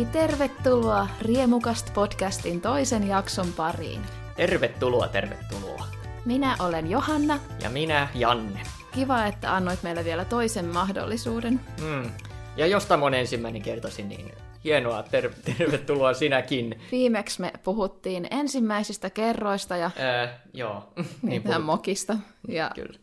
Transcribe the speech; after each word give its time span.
Hei, 0.00 0.06
tervetuloa 0.12 1.08
Riemukast 1.22 1.94
podcastin 1.94 2.60
toisen 2.60 3.08
jakson 3.08 3.46
pariin. 3.56 4.00
Tervetuloa, 4.36 5.08
tervetuloa. 5.08 5.86
Minä 6.24 6.56
olen 6.60 6.90
Johanna. 6.90 7.38
Ja 7.62 7.70
minä 7.70 8.08
Janne. 8.14 8.60
Kiva, 8.94 9.26
että 9.26 9.56
annoit 9.56 9.82
meille 9.82 10.04
vielä 10.04 10.24
toisen 10.24 10.64
mahdollisuuden. 10.64 11.60
Mm. 11.82 12.10
Ja 12.56 12.66
jos 12.66 12.86
tämä 12.86 13.06
on 13.06 13.14
ensimmäinen 13.14 13.62
kertosi, 13.62 14.02
niin 14.02 14.32
hienoa, 14.64 15.02
ter- 15.02 15.34
tervetuloa 15.58 16.14
sinäkin. 16.14 16.80
Viimeksi 16.92 17.40
me 17.40 17.52
puhuttiin 17.64 18.26
ensimmäisistä 18.30 19.10
kerroista 19.10 19.76
ja 19.76 19.90
Öö, 20.00 20.28
joo. 20.54 20.92
niin 21.22 21.42
puhut... 21.42 21.64
mokista. 21.64 22.16
Ja 22.48 22.70
Kyllä. 22.74 22.98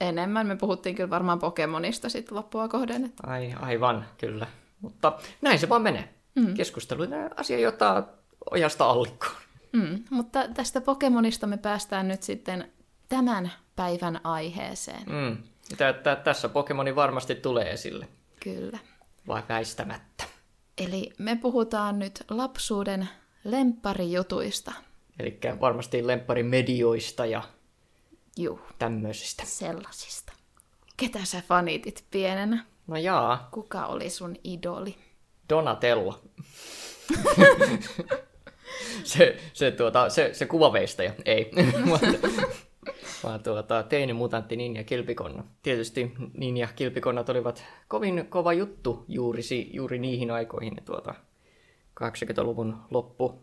enemmän 0.00 0.46
me 0.46 0.56
puhuttiin 0.56 0.94
kyllä 0.94 1.10
varmaan 1.10 1.38
Pokemonista 1.38 2.08
sitten 2.08 2.36
loppua 2.36 2.68
kohden. 2.68 3.12
Ai, 3.26 3.54
aivan, 3.60 4.06
kyllä. 4.18 4.46
Mutta 4.80 5.12
näin 5.42 5.58
se 5.58 5.68
vaan 5.68 5.82
menee. 5.82 6.19
Mm. 6.34 6.54
Keskustelu 6.54 7.02
on 7.02 7.08
asia, 7.36 7.58
jota 7.58 8.04
ojasta 8.50 8.90
allikkoon. 8.90 9.32
Mm, 9.72 10.04
mutta 10.10 10.48
tästä 10.48 10.80
Pokemonista 10.80 11.46
me 11.46 11.56
päästään 11.56 12.08
nyt 12.08 12.22
sitten 12.22 12.72
tämän 13.08 13.52
päivän 13.76 14.20
aiheeseen. 14.24 15.02
Mm. 15.06 15.36
Tä, 15.76 15.92
tä, 15.92 16.16
tässä 16.16 16.48
Pokemoni 16.48 16.94
varmasti 16.96 17.34
tulee 17.34 17.70
esille. 17.72 18.08
Kyllä. 18.42 18.78
Vai 19.26 19.42
väistämättä. 19.48 20.24
Eli 20.78 21.12
me 21.18 21.36
puhutaan 21.36 21.98
nyt 21.98 22.24
lapsuuden 22.30 23.08
lempparijutuista. 23.44 24.72
Eli 25.18 25.38
varmasti 25.60 26.06
lemppari-medioista 26.06 27.26
ja 27.26 27.42
Juu, 28.36 28.60
tämmöisistä. 28.78 29.42
sellaisista. 29.46 30.32
Ketä 30.96 31.24
sä 31.24 31.42
fanitit 31.48 32.04
pienenä? 32.10 32.64
No 32.86 32.96
jaa, 32.96 33.48
Kuka 33.52 33.86
oli 33.86 34.10
sun 34.10 34.36
idoli? 34.44 34.98
Donatello. 35.50 36.20
se, 39.04 39.36
se, 39.52 39.70
tuota, 39.70 40.08
se, 40.08 40.30
se 40.34 40.46
kuvaveistäjä, 40.46 41.14
ei. 41.24 41.50
vaan 43.24 43.42
tuota, 43.42 43.82
teini 43.82 44.12
mutantti 44.12 44.56
Ninja 44.56 44.84
Kilpikonna. 44.84 45.44
Tietysti 45.62 46.12
Ninja 46.34 46.68
Kilpikonnat 46.76 47.28
olivat 47.28 47.64
kovin 47.88 48.26
kova 48.28 48.52
juttu 48.52 49.04
juuri, 49.08 49.42
si- 49.42 49.70
juuri 49.72 49.98
niihin 49.98 50.30
aikoihin, 50.30 50.76
tuota, 50.84 51.14
80-luvun 52.04 52.76
loppu 52.90 53.42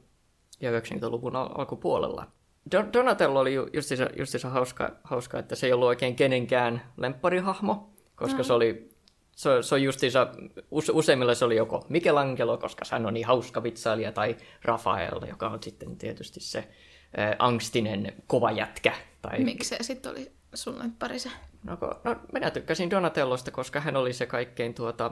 ja 0.61 0.71
90-luvun 0.79 1.35
al- 1.35 1.49
alkupuolella. 1.55 2.27
Don- 2.75 2.93
Donatello 2.93 3.39
oli 3.39 3.53
ju- 3.53 3.67
justiinsa, 3.73 4.07
justiinsa 4.17 4.49
hauska, 4.49 4.91
hauska, 5.03 5.39
että 5.39 5.55
se 5.55 5.67
ei 5.67 5.73
ollut 5.73 5.87
oikein 5.87 6.15
kenenkään 6.15 6.81
lempparihahmo, 6.97 7.89
koska 8.15 8.43
se 8.43 8.53
oli 8.53 8.89
se, 9.37 9.49
se 9.61 9.75
on 9.75 9.83
justiinsa, 9.83 10.27
use, 10.71 10.91
useimmilla 10.91 11.35
se 11.35 11.45
oli 11.45 11.55
joko 11.55 11.85
Michelangelo, 11.89 12.57
koska 12.57 12.85
hän 12.91 13.05
on 13.05 13.13
niin 13.13 13.27
hauska 13.27 13.63
vitsailija, 13.63 14.11
tai 14.11 14.37
Rafael, 14.63 15.25
joka 15.27 15.47
on 15.49 15.63
sitten 15.63 15.97
tietysti 15.97 16.39
se 16.39 16.59
ä, 16.59 17.35
angstinen 17.39 18.13
kova 18.27 18.51
jätkä. 18.51 18.93
Tai, 19.21 19.43
Miksi 19.43 19.69
se 19.69 19.77
sitten 19.83 20.11
oli 20.11 20.31
sun 20.53 20.79
lemppari 20.79 21.19
se? 21.19 21.29
no, 21.63 21.77
no, 22.03 22.15
minä 22.33 22.51
tykkäsin 22.51 22.89
Donatellosta, 22.89 23.51
koska 23.51 23.79
hän 23.79 23.95
oli 23.95 24.13
se 24.13 24.25
kaikkein 24.25 24.73
tuota, 24.73 25.11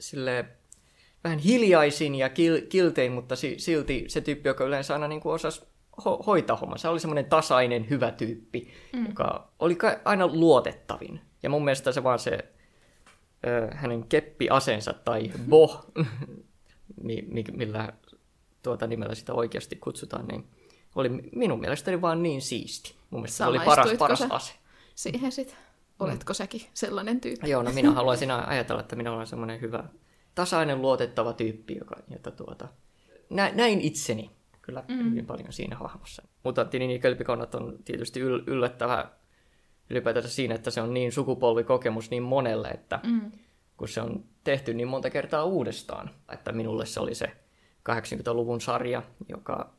sille 0.00 0.44
vähän 1.24 1.38
hiljaisin 1.38 2.14
ja 2.14 2.28
kil, 2.28 2.60
kiltein, 2.68 3.12
mutta 3.12 3.36
si, 3.36 3.54
silti 3.58 4.04
se 4.08 4.20
tyyppi, 4.20 4.48
joka 4.48 4.64
yleensä 4.64 4.94
aina 4.94 5.08
niin 5.08 5.20
kuin 5.20 5.32
osasi 5.32 5.62
ho, 6.04 6.22
hoitaa 6.26 6.56
homman. 6.56 6.78
Se 6.78 6.88
oli 6.88 7.00
semmoinen 7.00 7.24
tasainen, 7.24 7.90
hyvä 7.90 8.10
tyyppi, 8.10 8.70
mm. 8.92 9.06
joka 9.06 9.52
oli 9.58 9.78
aina 10.04 10.26
luotettavin. 10.26 11.20
Ja 11.42 11.50
mun 11.50 11.64
mielestä 11.64 11.92
se 11.92 12.02
vaan 12.02 12.18
se 12.18 12.38
ö, 13.46 13.74
hänen 13.74 14.04
keppiasensa 14.08 14.92
tai 14.92 15.30
boh, 15.48 15.86
mi, 17.02 17.24
mi, 17.28 17.44
millä 17.52 17.92
tuota 18.62 18.86
nimellä 18.86 19.14
sitä 19.14 19.32
oikeasti 19.32 19.76
kutsutaan, 19.76 20.26
niin 20.26 20.46
oli 20.94 21.08
minun 21.32 21.60
mielestäni 21.60 22.00
vaan 22.00 22.22
niin 22.22 22.42
siisti. 22.42 22.94
Mun 23.10 23.20
mielestä 23.20 23.36
se 23.36 23.44
oli 23.44 23.58
paras, 23.58 23.90
paras 23.98 24.22
ase. 24.30 24.52
Siihen 24.94 25.32
sit. 25.32 25.56
Oletko 26.00 26.34
säkin 26.34 26.60
sellainen 26.74 27.20
tyyppi? 27.20 27.50
Joo, 27.50 27.62
no 27.62 27.72
minä 27.72 27.90
haluaisin 28.00 28.30
ajatella, 28.30 28.80
että 28.80 28.96
minä 28.96 29.12
olen 29.12 29.26
semmoinen 29.26 29.60
hyvä, 29.60 29.84
tasainen, 30.34 30.82
luotettava 30.82 31.32
tyyppi, 31.32 31.76
joka, 31.78 31.96
jota 32.10 32.30
tuota, 32.30 32.68
nä, 33.30 33.52
näin 33.54 33.80
itseni 33.80 34.30
kyllä 34.62 34.84
mm. 34.88 35.10
hyvin 35.10 35.26
paljon 35.26 35.52
siinä 35.52 35.76
hahmossa. 35.76 36.22
Mutanttinin 36.44 36.90
ja 36.90 36.98
kölpikonnat 36.98 37.54
on 37.54 37.78
tietysti 37.84 38.20
yl, 38.20 38.42
yllättävä 38.46 39.10
ylipäätään 39.90 40.28
siinä, 40.28 40.54
että 40.54 40.70
se 40.70 40.82
on 40.82 40.94
niin 40.94 41.12
sukupolvikokemus 41.12 42.10
niin 42.10 42.22
monelle, 42.22 42.68
että 42.68 43.00
mm. 43.02 43.32
kun 43.76 43.88
se 43.88 44.00
on 44.00 44.24
tehty 44.44 44.74
niin 44.74 44.88
monta 44.88 45.10
kertaa 45.10 45.44
uudestaan, 45.44 46.10
että 46.32 46.52
minulle 46.52 46.86
se 46.86 47.00
oli 47.00 47.14
se 47.14 47.26
80-luvun 47.90 48.60
sarja, 48.60 49.02
joka 49.28 49.70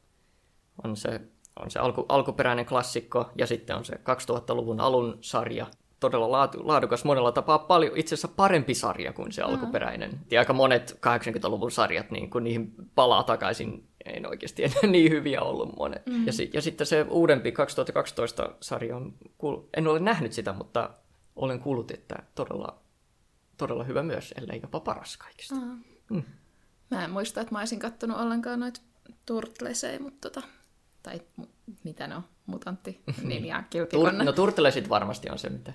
on 0.84 0.98
se, 0.98 1.22
on 1.60 1.72
se 1.72 1.80
alku, 1.80 2.06
alkuperäinen 2.10 2.66
klassikko, 2.66 3.30
ja 3.38 3.48
sitten 3.48 3.76
on 3.76 3.86
se 3.86 3.94
2000-luvun 3.96 4.80
alun 4.80 5.18
sarja. 5.22 5.68
Todella 6.00 6.32
laatu, 6.32 6.68
laadukas 6.68 7.04
monella 7.04 7.32
tapaa 7.32 7.60
paljon, 7.60 7.98
itse 7.98 8.16
asiassa 8.16 8.28
parempi 8.28 8.74
sarja 8.74 9.14
kuin 9.14 9.32
se 9.32 9.42
alkuperäinen. 9.42 10.20
Ja 10.32 10.40
aika 10.40 10.54
monet 10.54 11.00
80-luvun 11.08 11.72
sarjat, 11.72 12.12
niin 12.12 12.30
kun 12.30 12.44
niihin 12.44 12.74
palaa 12.96 13.24
takaisin, 13.24 13.88
ei 14.06 14.26
oikeasti 14.26 14.64
enää 14.64 14.82
niin 14.92 15.12
hyviä 15.12 15.42
ollut 15.42 15.78
monet. 15.78 16.06
Mm. 16.06 16.28
Ja, 16.28 16.34
ja 16.54 16.62
sitten 16.62 16.88
se 16.88 17.06
uudempi 17.10 17.52
2012 17.52 18.50
sarja, 18.62 18.96
on, 18.96 19.14
en 19.78 19.88
ole 19.88 20.00
nähnyt 20.00 20.34
sitä, 20.34 20.54
mutta 20.54 20.90
olen 21.36 21.60
kuullut, 21.60 21.92
että 21.92 22.16
todella, 22.36 22.82
todella 23.58 23.84
hyvä 23.84 24.04
myös, 24.04 24.34
ellei 24.38 24.60
jopa 24.62 24.80
paras 24.80 25.18
kaikista. 25.18 25.56
Mm. 26.10 26.24
Mä 26.92 27.04
en 27.04 27.12
muista, 27.12 27.42
että 27.42 27.54
mä 27.54 27.60
olisin 27.60 27.80
kattonut 27.80 28.18
ollenkaan 28.20 28.60
noita 28.60 28.82
turtlesejä, 29.26 30.00
mutta 30.00 30.30
tota, 30.30 30.48
tai 31.04 31.22
mu- 31.42 31.48
mitä 31.84 32.08
ne 32.08 32.16
on, 32.16 32.24
mutantti, 32.46 33.02
niin 33.24 33.46
ja 33.46 33.60
Tur- 33.60 33.64
kilpikonna. 33.70 34.24
no 34.24 34.32
turtlesit 34.32 34.90
varmasti 34.90 35.30
on 35.30 35.40
se, 35.40 35.50
mitä 35.50 35.74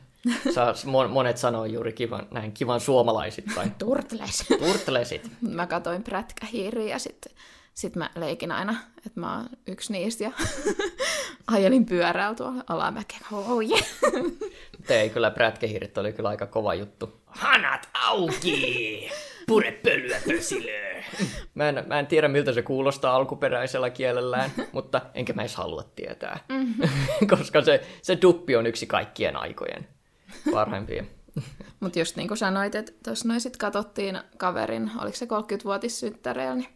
saa, 0.55 0.73
mon- 0.73 1.09
monet 1.09 1.37
sanoo 1.39 1.65
juuri 1.65 1.93
kivan, 1.93 2.27
näin 2.31 2.53
kivan 2.53 2.81
suomalaisittain. 2.81 3.71
Turtles. 3.79 4.45
Turtlesit. 4.59 5.31
mä 5.41 5.67
katoin 5.67 6.03
prätkähiiriä 6.03 6.95
ja 6.95 6.99
sitten 6.99 7.33
sit 7.77 7.97
mä 7.97 8.11
leikin 8.15 8.53
aina, 8.53 8.75
että 8.97 9.21
mä 9.21 9.37
oon 9.37 9.47
yksi 9.67 9.93
niistä 9.93 10.25
ja 10.25 10.31
ajelin 11.57 11.87
pyörällä 11.87 12.35
tuolla 12.35 12.65
alamäkeen. 12.67 13.21
Oh 13.33 13.61
yeah. 13.61 13.87
Mutta 14.77 14.95
ei 14.95 15.11
kyllä 15.11 15.31
prätkehiirit 15.31 15.99
oli 15.99 16.13
kyllä 16.13 16.29
aika 16.29 16.47
kova 16.47 16.75
juttu. 16.75 17.21
Hanat 17.27 17.89
auki! 17.95 19.11
Pure 19.47 19.73
pölyä 19.73 20.21
pösilöö! 20.29 21.03
Mä 21.55 21.69
en, 21.69 21.85
mä 21.87 21.99
en 21.99 22.07
tiedä, 22.07 22.29
miltä 22.29 22.53
se 22.53 22.63
kuulostaa 22.63 23.17
alkuperäisellä 23.17 23.91
kielellään, 23.91 24.51
mutta 24.73 25.01
enkä 25.15 25.33
mä 25.33 25.43
edes 25.43 25.57
halua 25.57 25.85
tietää. 25.97 26.39
Koska 27.39 27.63
se, 27.63 27.87
se 28.03 28.19
duppi 28.23 28.57
on 28.57 28.67
yksi 28.67 28.87
kaikkien 28.87 29.37
aikojen 29.37 29.89
parhaimpia. 30.53 31.05
Mutta 31.81 31.99
just 31.99 32.17
niin 32.17 32.29
kuin 32.29 32.39
sanoit, 32.39 32.75
että 32.75 32.93
tuossa 33.05 33.29
noin 33.29 33.41
sitten 33.41 33.59
katsottiin 33.59 34.21
kaverin, 34.37 34.91
oliko 34.99 35.17
se 35.17 35.25
30-vuotissynttäreillä, 35.27 36.55
niin 36.55 36.69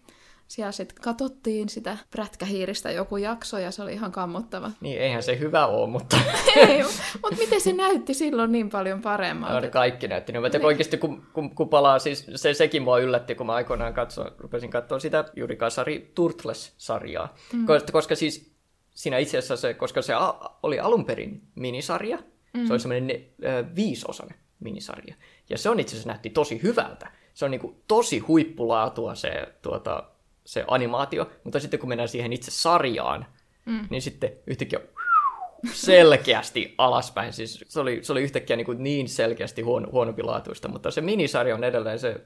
siellä 0.50 0.72
sitten 0.72 1.02
katsottiin 1.02 1.68
sitä 1.68 1.98
prätkähiiristä 2.10 2.90
joku 2.90 3.16
jakso 3.16 3.58
ja 3.58 3.70
se 3.70 3.82
oli 3.82 3.92
ihan 3.92 4.12
kammottava. 4.12 4.70
Niin, 4.80 5.00
eihän 5.00 5.22
se 5.22 5.38
hyvä 5.38 5.66
ole, 5.66 5.90
mutta 5.90 6.16
Ei, 6.56 6.82
mutta 7.22 7.38
miten 7.38 7.60
se 7.60 7.72
näytti 7.72 8.14
silloin 8.14 8.52
niin 8.52 8.70
paljon 8.70 9.00
paremmalta? 9.00 9.60
ne 9.60 9.68
kaikki 9.68 10.08
näytti. 10.08 10.32
niin. 10.32 10.42
Niin. 10.42 10.64
Oikeasti 10.64 10.98
kun, 10.98 11.26
kun, 11.32 11.54
kun 11.54 11.68
palaa, 11.68 11.98
siis 11.98 12.26
se, 12.34 12.54
sekin 12.54 12.82
mua 12.82 12.98
yllätti, 12.98 13.34
kun 13.34 13.46
mä 13.46 13.52
aikoinaan 13.52 13.94
katsoin, 13.94 14.30
rupesin 14.38 14.70
katsoa 14.70 14.98
sitä 14.98 15.24
juuri 15.36 15.56
Kasari 15.56 16.12
Turtles-sarjaa. 16.14 17.34
Mm. 17.52 17.66
Koska, 17.66 17.92
koska 17.92 18.14
siis 18.14 18.54
siinä 18.94 19.18
itse 19.18 19.38
asiassa 19.38 19.56
se, 19.56 19.74
koska 19.74 20.02
se 20.02 20.14
a, 20.14 20.34
oli 20.62 20.80
alun 20.80 21.04
perin 21.04 21.42
minisarja, 21.54 22.18
mm. 22.54 22.66
se 22.66 22.72
oli 22.72 22.80
semmoinen 22.80 23.24
viisosainen 23.76 24.38
minisarja. 24.60 25.14
Ja 25.50 25.58
se 25.58 25.70
on 25.70 25.80
itse 25.80 25.92
asiassa 25.92 26.08
näytti 26.08 26.30
tosi 26.30 26.62
hyvältä. 26.62 27.12
Se 27.34 27.44
on 27.44 27.50
niinku 27.50 27.82
tosi 27.88 28.18
huippulaatua 28.18 29.14
se, 29.14 29.48
tuota, 29.62 30.04
se 30.50 30.64
animaatio, 30.68 31.30
mutta 31.44 31.60
sitten 31.60 31.80
kun 31.80 31.88
mennään 31.88 32.08
siihen 32.08 32.32
itse 32.32 32.50
sarjaan, 32.50 33.26
mm. 33.66 33.86
niin 33.90 34.02
sitten 34.02 34.32
yhtäkkiä 34.46 34.80
selkeästi 35.72 36.74
alaspäin. 36.78 37.32
Siis 37.32 37.64
se, 37.68 37.80
oli, 37.80 37.98
se 38.02 38.12
oli 38.12 38.22
yhtäkkiä 38.22 38.56
niin, 38.56 38.64
kuin 38.64 38.82
niin 38.82 39.08
selkeästi 39.08 39.62
huono, 39.62 39.88
huonompilaatuista, 39.92 40.68
mutta 40.68 40.90
se 40.90 41.00
minisarja 41.00 41.54
on 41.54 41.64
edelleen 41.64 41.98
se 41.98 42.20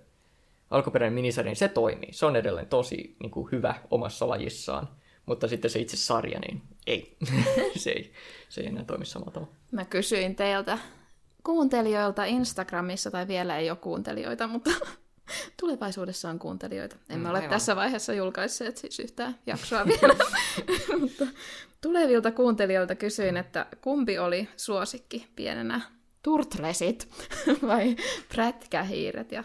alkuperäinen 0.70 1.14
minisarja, 1.14 1.50
niin 1.50 1.56
se 1.56 1.68
toimii. 1.68 2.12
Se 2.12 2.26
on 2.26 2.36
edelleen 2.36 2.66
tosi 2.66 3.16
niin 3.20 3.30
kuin 3.30 3.48
hyvä 3.52 3.74
omassa 3.90 4.28
lajissaan. 4.28 4.88
Mutta 5.26 5.48
sitten 5.48 5.70
se 5.70 5.78
itse 5.78 5.96
sarja, 5.96 6.40
niin 6.40 6.62
ei. 6.86 7.16
se, 7.76 7.90
ei 7.90 8.12
se 8.48 8.60
ei 8.60 8.66
enää 8.66 8.84
toimi 8.84 9.06
samalla 9.06 9.32
tavalla. 9.32 9.54
Mä 9.72 9.84
kysyin 9.84 10.36
teiltä 10.36 10.78
kuuntelijoilta 11.44 12.24
Instagramissa, 12.24 13.10
tai 13.10 13.28
vielä 13.28 13.58
ei 13.58 13.70
ole 13.70 13.78
kuuntelijoita, 13.78 14.46
mutta 14.46 14.70
tulevaisuudessa 15.60 16.30
on 16.30 16.38
kuuntelijoita. 16.38 16.96
Emme 17.08 17.24
Mm, 17.24 17.30
ole 17.30 17.38
aivan. 17.38 17.50
tässä 17.50 17.76
vaiheessa 17.76 18.12
julkaisseet 18.12 18.76
siis 18.76 19.00
yhtään 19.00 19.38
jaksoa 19.46 19.86
vielä. 19.86 20.14
mutta 21.00 21.26
tulevilta 21.80 22.30
kuuntelijoilta 22.30 22.94
kysyin, 22.94 23.36
että 23.36 23.66
kumpi 23.80 24.18
oli 24.18 24.48
suosikki 24.56 25.26
pienenä? 25.36 25.80
Turtlesit 26.22 27.08
vai 27.68 27.96
prätkähiiret? 28.34 29.32
Ja 29.32 29.44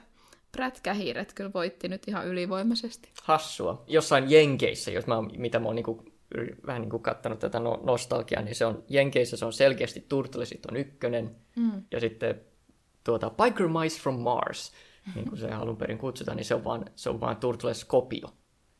prätkähiiret 0.52 1.34
kyllä 1.34 1.52
voitti 1.54 1.88
nyt 1.88 2.08
ihan 2.08 2.28
ylivoimaisesti. 2.28 3.10
Hassua. 3.24 3.84
Jossain 3.88 4.32
Jenkeissä, 4.32 4.92
jos 4.92 5.08
mä, 5.08 5.16
mitä 5.38 5.60
mä 5.60 5.66
oon 5.66 5.76
niinku, 5.76 6.06
vähän 6.68 6.82
niin 6.82 6.90
kuin 6.90 7.04
kattanut 7.04 7.40
tätä 7.40 7.60
no- 7.60 7.80
nostalgiaa, 7.84 8.42
niin 8.42 8.56
se 8.56 8.66
on 8.66 8.84
Jenkeissä 8.90 9.38
se 9.38 9.46
on 9.46 9.54
selkeästi 9.54 10.06
Turtlesit 10.10 10.66
on 10.66 10.78
ykkönen. 10.78 11.36
Mm. 11.56 11.84
Ja 11.92 12.00
sitten 12.00 12.42
tuota, 13.04 13.30
Biker 13.30 13.68
Mice 13.68 14.02
from 14.02 14.20
Mars, 14.20 14.72
niin 15.16 15.30
kuin 15.30 15.40
se 15.40 15.52
alun 15.52 15.78
perin 15.78 15.98
kutsutaan, 15.98 16.38
niin 16.38 16.46
se 16.46 16.56
on 16.56 16.64
vaan, 16.64 16.86
se 16.96 17.10
on 17.10 17.20
vaan 17.20 17.38
Turtles-kopio. 17.38 18.28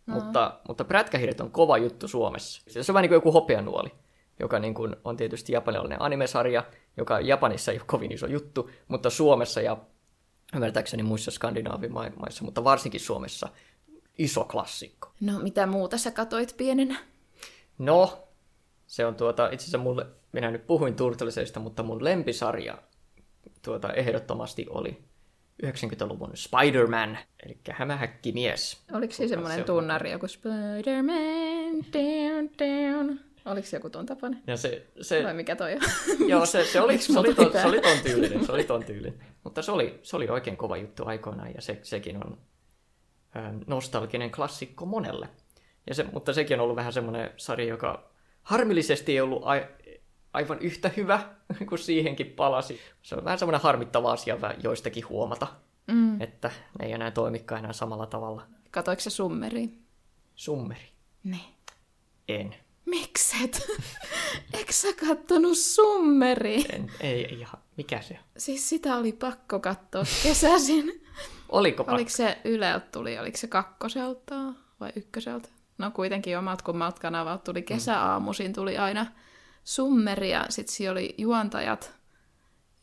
No. 0.06 0.16
Mutta, 0.16 0.60
mutta 0.68 0.84
prätkähiiret 0.86 1.42
on 1.42 1.52
kova 1.52 1.78
juttu 1.78 2.08
Suomessa. 2.08 2.62
Se 2.68 2.80
on 2.80 2.94
vähän 2.94 3.02
niin 3.02 3.10
kuin 3.10 3.18
joku 3.18 3.32
hopeanuoli, 3.32 3.92
joka 4.40 4.60
niin 4.60 4.74
kuin 4.74 4.96
on 5.04 5.18
tietysti 5.18 5.54
japanilainen 5.54 6.02
animesarja, 6.02 6.64
joka 6.98 7.20
Japanissa 7.20 7.72
ei 7.72 7.78
ole 7.78 7.86
kovin 7.88 8.12
iso 8.12 8.28
juttu, 8.28 8.70
mutta 8.88 9.10
Suomessa 9.10 9.62
ja 9.62 9.78
ymmärtääkseni 10.56 11.04
muissa 11.04 11.32
skandinaavimaissa, 11.32 12.44
mutta 12.44 12.64
varsinkin 12.64 13.02
Suomessa 13.02 13.50
iso 14.18 14.44
klassikko. 14.44 15.12
No, 15.22 15.40
mitä 15.40 15.66
muuta 15.66 15.98
sä 15.98 16.12
katoit 16.12 16.58
pienenä? 16.58 17.00
No, 17.78 18.28
se 18.88 19.06
on 19.06 19.16
tuota, 19.16 19.46
itse 19.46 19.64
asiassa 19.64 19.78
mulle, 19.78 20.06
minä 20.32 20.52
nyt 20.52 20.68
puhuin 20.68 20.96
Turtlesista, 20.96 21.60
mutta 21.60 21.84
mun 21.84 22.04
lempisarja 22.04 22.78
tuota, 23.62 23.94
ehdottomasti 23.94 24.66
oli 24.70 25.04
90-luvun 25.66 26.32
Spider-Man, 26.36 27.18
eli 27.46 27.58
hämähäkkimies. 27.72 28.84
Oliko 28.94 29.14
semmoinen 29.14 29.52
se 29.56 29.60
on- 29.62 29.66
tunnari, 29.66 30.12
joku 30.12 30.28
Spider-Man, 30.28 31.86
down, 31.94 32.50
down? 32.60 33.20
Oliko 33.46 33.68
se 33.68 33.78
joku 33.78 33.90
tuon 33.90 34.06
tapainen? 34.06 34.42
Ja 34.48 34.58
se, 34.58 34.88
se, 35.02 35.24
Vai 35.24 35.34
mikä 35.34 35.56
toi 35.56 35.74
on? 35.74 35.80
Joo, 36.30 36.46
se, 36.46 36.66
se, 36.66 36.82
oli, 36.82 36.98
se, 36.98 37.20
oli 37.20 37.34
ton, 37.36 37.52
se 37.52 37.66
oli 37.68 37.82
ton 37.82 37.98
tyylinen, 38.04 38.46
se 38.46 38.52
oli 38.52 38.64
ton 38.64 38.84
tyylinen. 38.84 39.20
Mutta 39.44 39.62
se 39.62 39.72
oli, 39.72 40.00
se 40.04 40.16
oli 40.16 40.28
oikein 40.30 40.58
kova 40.58 40.78
juttu 40.78 41.04
aikoinaan 41.06 41.52
ja 41.56 41.62
se, 41.62 41.80
sekin 41.84 42.26
on 42.26 42.38
ö, 43.36 43.40
nostalginen 43.68 44.32
klassikko 44.32 44.86
monelle. 44.86 45.30
Ja 45.88 45.96
se, 45.96 46.06
mutta 46.14 46.34
sekin 46.34 46.60
on 46.60 46.64
ollut 46.64 46.76
vähän 46.76 46.94
semmoinen 46.94 47.32
sarja, 47.38 47.68
joka 47.68 48.12
harmillisesti 48.44 49.12
ei 49.12 49.22
ollut 49.22 49.42
ai, 49.46 49.68
aivan 50.34 50.60
yhtä 50.60 50.92
hyvä, 50.98 51.30
kun 51.70 51.78
siihenkin 51.78 52.28
palasi. 52.28 52.80
Se 53.02 53.16
on 53.16 53.24
vähän 53.24 53.40
semmoinen 53.40 53.62
harmittava 53.62 54.12
asia 54.12 54.38
joistakin 54.64 55.10
huomata, 55.10 55.48
mm. 55.88 56.22
että 56.22 56.52
ne 56.80 56.86
ei 56.86 56.92
enää 56.92 57.12
toimikaan 57.12 57.60
enää 57.60 57.74
samalla 57.74 58.06
tavalla. 58.06 58.46
Katoiko 58.72 59.00
se 59.00 59.10
summeri? 59.10 59.70
Summeri. 60.36 60.90
Niin. 61.24 61.56
En. 62.28 62.56
Mikset? 62.86 63.68
Eikö 64.54 64.74
sä 64.74 64.88
kattonut 65.08 65.58
summeri? 65.58 66.66
en 66.74 66.92
ei, 67.00 67.26
ei 67.26 67.40
ihan. 67.40 67.62
Mikä 67.78 68.02
se 68.02 68.14
on? 68.14 68.20
Siis 68.38 68.70
sitä 68.70 68.96
oli 68.96 69.12
pakko 69.14 69.60
katsoa 69.60 70.04
kesäisin. 70.24 71.06
Oliko 71.50 71.84
pakko? 71.84 71.96
Oliko 71.96 72.10
se 72.10 72.38
Yleltä 72.44 72.88
tuli, 72.92 73.20
oliko 73.20 73.38
se 73.38 73.48
kakkoselta 73.48 74.36
vai 74.80 74.92
ykköseltä? 74.96 75.50
No 75.78 75.92
kuitenkin 75.92 76.38
omat 76.38 76.62
kummat 76.62 77.00
kanavat 77.00 77.44
tuli 77.44 77.62
kesäaamuisin, 77.62 78.54
tuli 78.54 78.78
aina 78.78 79.06
summeri 79.64 80.30
ja 80.30 80.46
sitten 80.50 80.76
siellä 80.76 80.92
oli 80.92 81.16
juontajat 81.18 81.92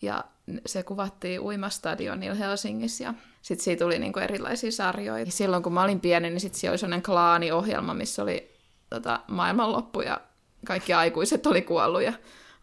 ja 0.02 0.24
se 0.66 0.82
kuvattiin 0.82 1.40
uimastadionilla 1.40 2.34
Helsingissä 2.34 3.04
ja 3.04 3.14
sitten 3.42 3.64
siitä 3.64 3.84
tuli 3.84 3.98
niinku 3.98 4.18
erilaisia 4.18 4.72
sarjoja. 4.72 5.24
Ja 5.24 5.32
silloin 5.32 5.62
kun 5.62 5.72
mä 5.72 5.82
olin 5.82 6.00
pieni, 6.00 6.30
niin 6.30 6.40
sitten 6.40 6.60
siellä 6.60 6.72
oli 6.72 6.78
sellainen 6.78 7.02
klaaniohjelma, 7.02 7.94
missä 7.94 8.22
oli 8.22 8.56
tota, 8.90 9.20
maailmanloppu 9.28 10.00
ja 10.00 10.20
kaikki 10.66 10.92
aikuiset 10.92 11.46
oli 11.46 11.62
kuollut 11.62 12.02
ja 12.02 12.12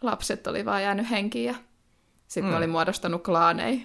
lapset 0.01 0.47
oli 0.47 0.65
vaan 0.65 0.83
jäänyt 0.83 1.09
henkiin 1.09 1.45
ja 1.45 1.55
sitten 2.27 2.51
mm. 2.51 2.57
oli 2.57 2.67
muodostanut 2.67 3.23
klaaneja. 3.23 3.79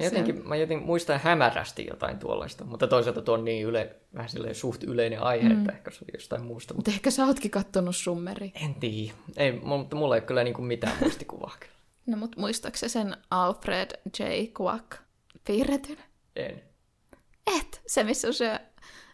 Mä 0.00 0.04
jotenkin, 0.04 0.48
mä 0.48 0.56
jotenkin 0.56 0.86
muistan 0.86 1.20
hämärästi 1.24 1.86
jotain 1.90 2.18
tuollaista, 2.18 2.64
mutta 2.64 2.86
toisaalta 2.86 3.22
tuo 3.22 3.34
on 3.34 3.44
niin 3.44 3.66
yle, 3.66 3.96
vähän 4.14 4.28
suht 4.52 4.82
yleinen 4.84 5.22
aihe, 5.22 5.48
mm. 5.48 5.58
että 5.58 5.72
ehkä 5.72 5.90
se 5.90 5.98
oli 6.04 6.10
jostain 6.14 6.42
muusta. 6.44 6.74
Mutta 6.74 6.90
ehkä 6.90 7.10
sä 7.10 7.26
ootkin 7.26 7.50
kattonut 7.50 7.96
summeri. 7.96 8.52
en 8.64 8.74
tiedä. 8.74 9.12
Ei, 9.36 9.52
mu- 9.52 9.64
mutta 9.64 9.96
mulla 9.96 10.14
ei 10.16 10.20
ole 10.20 10.26
kyllä 10.26 10.44
niin 10.44 10.54
kuin 10.54 10.66
mitään 10.66 10.96
muistikuvaa. 11.02 11.54
No 12.06 12.16
mut 12.16 12.36
muistaaksä 12.36 12.88
sen 12.88 13.16
Alfred 13.30 13.90
J. 14.18 14.22
Quack 14.62 14.96
piirretyn? 15.46 15.98
En. 16.36 16.62
Et! 17.58 17.82
Se, 17.86 18.04
missä 18.04 18.28
on 18.28 18.34
se, 18.34 18.60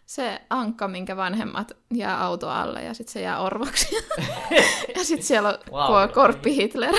se 0.05 0.41
ankka, 0.49 0.87
minkä 0.87 1.17
vanhemmat 1.17 1.71
jää 1.93 2.23
auto 2.23 2.49
alle 2.49 2.83
ja 2.83 2.93
sitten 2.93 3.13
se 3.13 3.21
jää 3.21 3.39
orvoksi. 3.39 3.95
ja 4.95 5.03
sitten 5.03 5.23
siellä 5.23 5.49
on 5.49 5.57
Wow. 5.71 6.09
korppi 6.09 6.55
Hitler. 6.55 6.93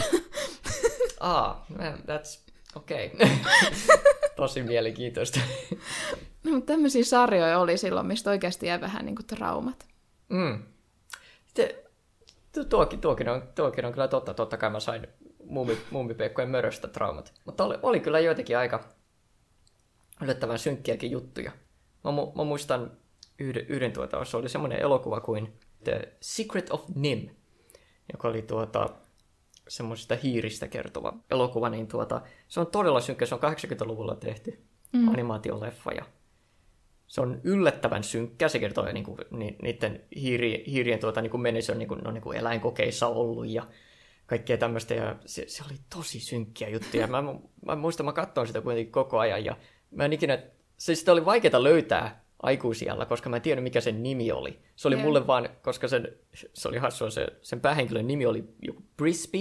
Ah, 1.20 1.56
that's 1.80 2.53
okei. 2.74 3.10
Okay. 3.14 3.28
Tosi 4.36 4.62
mielenkiintoista. 4.62 5.40
no, 6.44 6.50
mutta 6.50 6.72
tämmöisiä 6.72 7.04
sarjoja 7.04 7.58
oli 7.58 7.78
silloin, 7.78 8.06
mistä 8.06 8.30
oikeasti 8.30 8.66
jäi 8.66 8.80
vähän 8.80 9.04
niin 9.06 9.16
kuin 9.16 9.26
traumat. 9.26 9.86
Mm. 10.28 10.62
Sitten, 11.46 11.70
tu- 12.54 12.64
tuokin, 12.64 13.00
tuokin, 13.00 13.28
on, 13.28 13.42
tuokin 13.54 13.84
on 13.84 13.92
kyllä 13.92 14.08
totta. 14.08 14.34
Totta 14.34 14.56
kai 14.56 14.70
mä 14.70 14.80
sain 14.80 15.06
muumi, 15.44 15.78
muumipeikkojen 15.90 16.50
möröstä 16.50 16.88
traumat. 16.88 17.32
Mutta 17.44 17.64
oli, 17.64 17.78
oli 17.82 18.00
kyllä 18.00 18.20
joitakin 18.20 18.58
aika 18.58 18.84
yllättävän 20.22 20.58
synkkiäkin 20.58 21.10
juttuja. 21.10 21.52
Mä, 22.04 22.10
mu- 22.10 22.36
mä 22.36 22.44
muistan 22.44 22.90
yhden, 23.38 23.66
yhden 23.66 23.92
tuota, 23.92 24.24
se 24.24 24.36
oli 24.36 24.48
semmoinen 24.48 24.80
elokuva 24.80 25.20
kuin 25.20 25.58
The 25.84 26.12
Secret 26.20 26.70
of 26.70 26.88
Nim, 26.94 27.28
joka 28.12 28.28
oli 28.28 28.42
tuota, 28.42 28.90
semmoisesta 29.68 30.16
hiiristä 30.22 30.68
kertova 30.68 31.14
elokuva, 31.30 31.70
niin 31.70 31.86
tuota, 31.86 32.20
se 32.48 32.60
on 32.60 32.66
todella 32.66 33.00
synkkä, 33.00 33.26
se 33.26 33.34
on 33.34 33.40
80-luvulla 33.40 34.14
tehty 34.14 34.64
mm. 34.92 35.08
animaatioleffa 35.08 35.92
ja 35.92 36.04
se 37.06 37.20
on 37.20 37.40
yllättävän 37.44 38.04
synkkä, 38.04 38.48
se 38.48 38.58
kertoo 38.58 38.92
niin 38.92 39.04
kuin, 39.04 39.18
ni, 39.30 39.56
niiden 39.62 40.04
hiiri, 40.16 40.64
hiirien 40.66 40.98
tuota, 40.98 41.22
niin 41.22 41.32
on, 41.70 41.78
niin 41.78 41.88
kuin, 41.88 42.00
ne 42.00 42.08
on 42.08 42.14
niin 42.14 42.22
kuin 42.22 42.38
eläinkokeissa 42.38 43.06
ollut 43.06 43.46
ja 43.48 43.66
kaikkea 44.26 44.56
tämmöistä, 44.56 44.94
ja 44.94 45.16
se, 45.26 45.44
se 45.48 45.62
oli 45.66 45.78
tosi 45.96 46.20
synkkiä 46.20 46.68
juttuja. 46.68 47.06
Mä, 47.06 47.22
mä 47.66 47.76
muistan, 47.76 48.06
mä 48.06 48.12
katsoin 48.12 48.46
sitä 48.46 48.60
kuitenkin 48.60 48.92
koko 48.92 49.18
ajan, 49.18 49.44
ja 49.44 49.56
mä 49.90 50.04
en 50.04 50.12
ikinä, 50.12 50.42
se 50.76 50.94
sitä 50.94 51.12
oli 51.12 51.24
vaikeaa 51.24 51.62
löytää 51.62 52.23
aikuisiellä, 52.42 53.06
koska 53.06 53.28
mä 53.30 53.36
en 53.36 53.42
tiennyt, 53.42 53.62
mikä 53.62 53.80
sen 53.80 54.02
nimi 54.02 54.32
oli. 54.32 54.58
Se 54.76 54.88
oli 54.88 54.94
Joo. 54.94 55.02
mulle 55.02 55.26
vaan, 55.26 55.48
koska 55.62 55.88
sen, 55.88 56.08
se 56.54 56.68
oli 56.68 56.78
hassua, 56.78 57.10
se, 57.10 57.26
sen 57.42 57.60
päähenkilön 57.60 58.06
nimi 58.06 58.26
oli 58.26 58.44
joku 58.62 58.82
Brisby, 58.96 59.38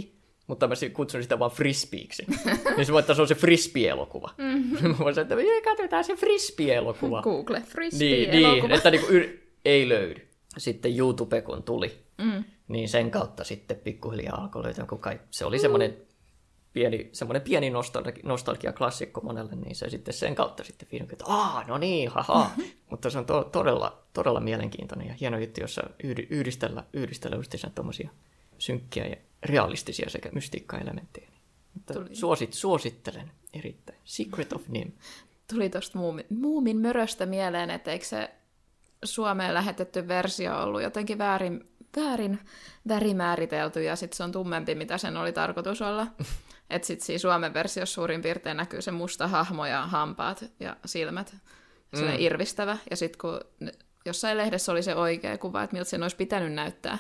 mutta 0.48 0.68
mä 0.68 0.74
kutsun 0.94 1.24
sitä 1.24 1.40
vaan 1.40 1.51
Frisbeeksi. 1.51 2.25
niin 2.78 2.86
se 2.86 2.94
voi, 2.94 3.00
että 3.00 3.13
se 3.13 3.22
on 3.22 3.28
se 3.28 3.36
Frisbee-elokuva. 3.36 4.30
Mm-hmm. 4.38 4.90
mä 4.90 4.95
voin 5.00 5.19
että 5.19 5.36
"Jee, 5.36 5.62
katsotaan 5.62 6.03
se 6.03 6.15
Frisbee-elokuva. 6.15 7.22
Google 7.22 7.62
Frisbee 7.62 8.10
Niin, 8.10 8.29
niin 8.32 8.72
että 8.72 8.91
niinku 8.91 9.08
yr- 9.08 9.38
ei 9.65 9.89
löydy. 9.89 10.27
Sitten 10.58 10.98
YouTube 10.98 11.41
kun 11.41 11.63
tuli, 11.63 11.91
mm. 12.18 12.44
niin 12.68 12.89
sen 12.89 13.12
kautta 13.12 13.44
sitten 13.44 13.77
pikkuhiljaa 13.77 14.41
alkoi 14.41 14.63
löytää, 14.63 14.86
kun 14.86 15.00
kai, 15.00 15.20
se 15.32 15.46
oli 15.46 15.60
semmoinen 15.60 15.98
pieni, 16.74 17.10
semmoinen 17.12 17.42
pieni 17.42 17.70
nostalgi- 17.70 18.22
nostalgia-klassikko 18.24 19.22
monelle, 19.22 19.56
niin 19.56 19.75
se 19.75 19.89
sitten 19.89 20.13
sen 20.13 20.36
kautta 20.36 20.63
sitten 20.63 20.88
vihdoin, 20.92 21.12
että 21.12 21.25
aah, 21.27 21.68
no 21.68 21.77
niin, 21.77 22.10
haha. 22.10 22.51
Mutta 22.92 23.10
se 23.10 23.18
on 23.18 23.25
to- 23.25 23.44
todella, 23.44 24.03
todella 24.13 24.39
mielenkiintoinen 24.39 25.08
ja 25.08 25.13
hieno 25.13 25.38
juttu, 25.38 25.62
jossa 25.62 25.82
yhdi- 26.03 26.27
yhdistellä, 26.30 26.84
yhdistellä 26.94 27.36
just 27.38 27.51
sen 27.56 27.72
tuommoisia 27.72 28.10
synkkiä 28.58 29.06
ja 29.08 29.15
realistisia 29.44 30.10
sekä 30.10 30.30
mystiikka-elementtejä. 30.32 31.30
Mutta 31.74 31.94
Tuli. 31.94 32.15
suosit, 32.15 32.53
suosittelen 32.53 33.32
erittäin. 33.53 34.00
Secret 34.03 34.53
of 34.53 34.68
Nim. 34.68 34.92
Tuli 35.53 35.70
tuosta 35.70 35.98
muumin, 35.98 36.25
muumin 36.30 36.77
möröstä 36.77 37.25
mieleen, 37.25 37.70
että 37.70 37.92
eikö 37.92 38.06
se 38.06 38.30
Suomeen 39.03 39.53
lähetetty 39.53 40.08
versio 40.08 40.63
ollut 40.63 40.82
jotenkin 40.82 41.18
väärin, 41.18 41.70
väärin 41.96 42.40
värimääritelty 42.88 43.84
ja 43.84 43.96
sitten 43.96 44.18
se 44.18 44.24
on 44.24 44.32
tummempi, 44.32 44.76
mitä 44.76 44.98
sen 44.98 45.18
oli 45.18 45.32
tarkoitus 45.34 45.82
olla. 45.82 46.08
Että 46.70 46.86
sitten 46.86 47.06
siinä 47.06 47.20
Suomen 47.20 47.54
versiossa 47.54 47.94
suurin 47.94 48.22
piirtein 48.22 48.58
näkyy 48.58 48.82
se 48.82 48.92
musta 48.92 49.28
hahmo 49.28 49.66
ja 49.66 49.88
hampaat 49.88 50.46
ja 50.60 50.78
silmät, 50.86 51.36
se 51.94 52.06
mm. 52.06 52.16
irvistävä. 52.18 52.78
Ja 52.90 52.96
sitten 52.96 53.18
kun 53.22 53.40
jossain 54.06 54.38
lehdessä 54.38 54.72
oli 54.72 54.84
se 54.84 54.96
oikea 54.96 55.38
kuva, 55.38 55.64
että 55.64 55.76
miltä 55.76 55.90
sen 55.90 56.04
olisi 56.04 56.16
pitänyt 56.16 56.54
näyttää, 56.54 56.98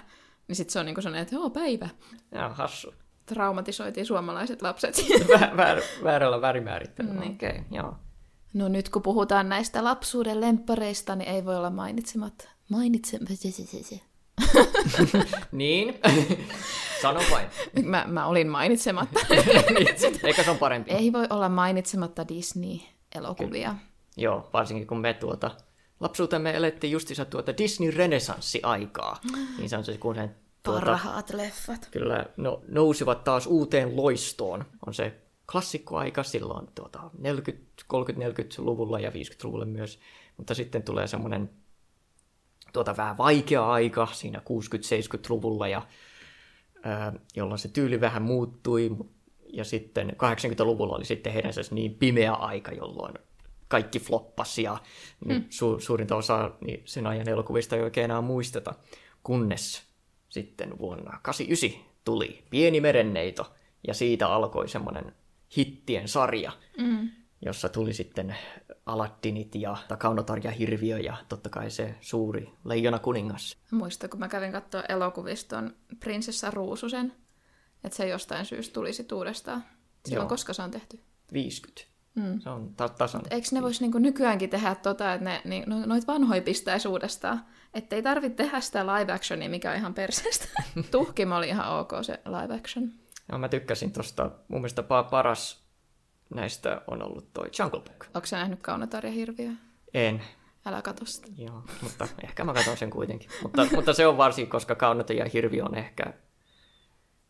niin 0.47 0.55
sitten 0.55 0.73
se 0.73 0.79
on 0.79 0.85
niin 0.85 0.95
kuin 0.95 1.03
sellainen, 1.03 1.23
että 1.23 1.35
joo, 1.35 1.49
päivä. 1.49 1.89
Joo, 2.31 2.49
hassu. 2.49 2.93
Traumatisoitiin 3.25 4.05
suomalaiset 4.05 4.61
lapset. 4.61 4.95
Vä- 5.37 5.57
väär, 5.57 5.81
väärällä 6.03 6.41
värimäärittelyllä. 6.41 7.19
Niin. 7.19 7.33
Okei, 7.33 7.49
okay, 7.49 7.63
joo. 7.71 7.95
No 8.53 8.67
nyt 8.67 8.89
kun 8.89 9.01
puhutaan 9.01 9.49
näistä 9.49 9.83
lapsuuden 9.83 10.41
lemppareista, 10.41 11.15
niin 11.15 11.29
ei 11.29 11.45
voi 11.45 11.55
olla 11.55 11.69
mainitsematta. 11.69 12.49
Mainitsematta. 12.69 13.33
Niin, 15.51 15.99
sano 17.01 17.19
vain. 17.31 17.47
Mä, 17.83 18.05
mä 18.07 18.25
olin 18.25 18.47
mainitsematta. 18.47 19.19
Niin, 19.73 19.87
Eikä 20.23 20.43
se 20.43 20.51
on 20.51 20.57
parempi. 20.57 20.91
ei 20.91 21.13
voi 21.13 21.27
olla 21.29 21.49
mainitsematta 21.49 22.27
Disney-elokuvia. 22.27 23.75
Joo, 24.17 24.49
varsinkin 24.53 24.87
kun 24.87 24.99
me 24.99 25.13
tuota, 25.13 25.51
lapsuutemme 25.99 26.55
elettiin 26.55 26.91
justiinsa 26.91 27.25
tuota 27.25 27.51
Disney-renesanssi-aikaa. 27.57 29.17
Niin 29.57 29.69
se 29.69 29.77
on 29.77 29.83
se, 29.83 29.97
kun 29.97 30.15
he 30.15 30.29
tuota, 30.63 30.85
Parhaat 30.85 31.29
leffat. 31.33 31.87
kyllä 31.91 32.25
no, 32.37 32.61
nousivat 32.67 33.23
taas 33.23 33.47
uuteen 33.47 33.95
loistoon. 33.95 34.65
On 34.87 34.93
se 34.93 35.13
klassikkoaika 35.51 36.23
silloin 36.23 36.67
tuota, 36.75 36.99
40, 37.17 37.63
30-40-luvulla 37.93 38.99
ja 38.99 39.09
50-luvulla 39.09 39.65
myös, 39.65 39.99
mutta 40.37 40.53
sitten 40.55 40.83
tulee 40.83 41.07
semmoinen 41.07 41.49
tuota, 42.73 42.97
vähän 42.97 43.17
vaikea 43.17 43.69
aika 43.69 44.07
siinä 44.11 44.39
60-70-luvulla, 44.39 45.67
ja, 45.67 45.81
ää, 46.83 47.13
jolloin 47.35 47.59
se 47.59 47.67
tyyli 47.67 48.01
vähän 48.01 48.21
muuttui, 48.21 48.91
ja 49.53 49.63
sitten 49.63 50.09
80-luvulla 50.09 50.95
oli 50.95 51.05
sitten 51.05 51.33
heidän 51.33 51.53
niin 51.71 51.95
pimeä 51.95 52.33
aika, 52.33 52.71
jolloin 52.71 53.13
kaikki 53.67 53.99
floppasi 53.99 54.63
ja 54.63 54.77
hmm. 55.25 55.43
su- 55.49 55.79
suurinta 55.79 56.15
osaa 56.15 56.57
niin 56.61 56.81
sen 56.85 57.07
ajan 57.07 57.29
elokuvista 57.29 57.75
ei 57.75 57.81
oikein 57.81 58.05
enää 58.05 58.21
muisteta, 58.21 58.73
kunnes 59.23 59.83
sitten 60.29 60.77
vuonna 60.79 61.19
89 61.21 61.93
tuli 62.05 62.43
Pieni 62.49 62.81
merenneito 62.81 63.53
ja 63.87 63.93
siitä 63.93 64.27
alkoi 64.27 64.67
semmoinen 64.67 65.13
hittien 65.57 66.07
sarja, 66.07 66.51
mm. 66.77 67.09
Jossa 67.45 67.69
tuli 67.69 67.93
sitten 67.93 68.35
Aladdinit 68.85 69.55
ja 69.55 69.77
Kaunotar 69.97 70.39
ja 70.43 70.51
Hirviö 70.51 70.99
ja 70.99 71.17
totta 71.29 71.49
kai 71.49 71.71
se 71.71 71.95
suuri 72.01 72.53
Leijona 72.65 72.99
kuningas. 72.99 73.57
Muista, 73.71 74.07
kun 74.07 74.19
mä 74.19 74.27
kävin 74.27 74.51
katsoa 74.51 74.83
elokuvista 74.89 75.63
Prinsessa 75.99 76.51
Ruususen, 76.51 77.13
että 77.83 77.97
se 77.97 78.07
jostain 78.07 78.45
syystä 78.45 78.73
tulisi 78.73 79.07
uudestaan. 79.13 79.63
Silloin 80.05 80.23
Joo. 80.23 80.29
koska 80.29 80.53
se 80.53 80.61
on 80.61 80.71
tehty? 80.71 80.99
50. 81.33 81.93
Mm. 82.15 82.39
Se 82.39 82.49
on 82.49 82.73
ta- 82.75 82.89
tasan. 82.89 83.21
Mut 83.21 83.33
eikö 83.33 83.47
ne 83.51 83.61
voisi 83.61 83.81
niinku 83.81 83.97
nykyäänkin 83.97 84.49
tehdä 84.49 84.75
tota, 84.75 85.13
että 85.13 85.25
ne 85.25 85.41
niin, 85.45 85.63
no, 85.67 85.85
noit 85.85 86.07
vanhoja 86.07 86.41
pistäisi 86.41 86.87
uudestaan? 86.87 87.45
Että 87.73 87.95
ei 87.95 88.01
tarvitse 88.01 88.35
tehdä 88.35 88.61
sitä 88.61 88.85
live 88.85 89.13
actionia, 89.13 89.49
mikä 89.49 89.71
on 89.71 89.77
ihan 89.77 89.93
perseestä. 89.93 90.47
Tuhkim 90.91 91.31
oli 91.31 91.47
ihan 91.47 91.79
ok 91.79 91.91
se 92.01 92.19
live 92.25 92.55
action. 92.55 92.91
Joo, 93.29 93.39
mä 93.39 93.49
tykkäsin 93.49 93.91
tosta. 93.91 94.31
Mun 94.47 94.61
mielestä 94.61 94.83
paras 95.11 95.62
näistä 96.33 96.81
on 96.87 97.03
ollut 97.03 97.33
toi 97.33 97.49
Jungle 97.59 97.81
Book. 97.81 98.05
Onko 98.13 98.25
sä 98.25 98.37
nähnyt 98.37 98.61
Kaunotar 98.61 99.05
ja 99.05 99.11
Hirviö? 99.11 99.51
En. 99.93 100.23
Älä 100.65 100.81
katso 100.81 101.05
sitä. 101.05 101.27
Joo, 101.37 101.63
mutta 101.81 102.07
ehkä 102.23 102.43
mä 102.43 102.53
katson 102.53 102.77
sen 102.77 102.89
kuitenkin. 102.89 103.29
mutta, 103.41 103.67
mutta 103.75 103.93
se 103.93 104.07
on 104.07 104.17
varsin, 104.17 104.47
koska 104.47 104.75
Kaunotar 104.75 105.15
ja 105.15 105.25
Hirviö 105.33 105.65
on 105.65 105.75
ehkä 105.75 106.13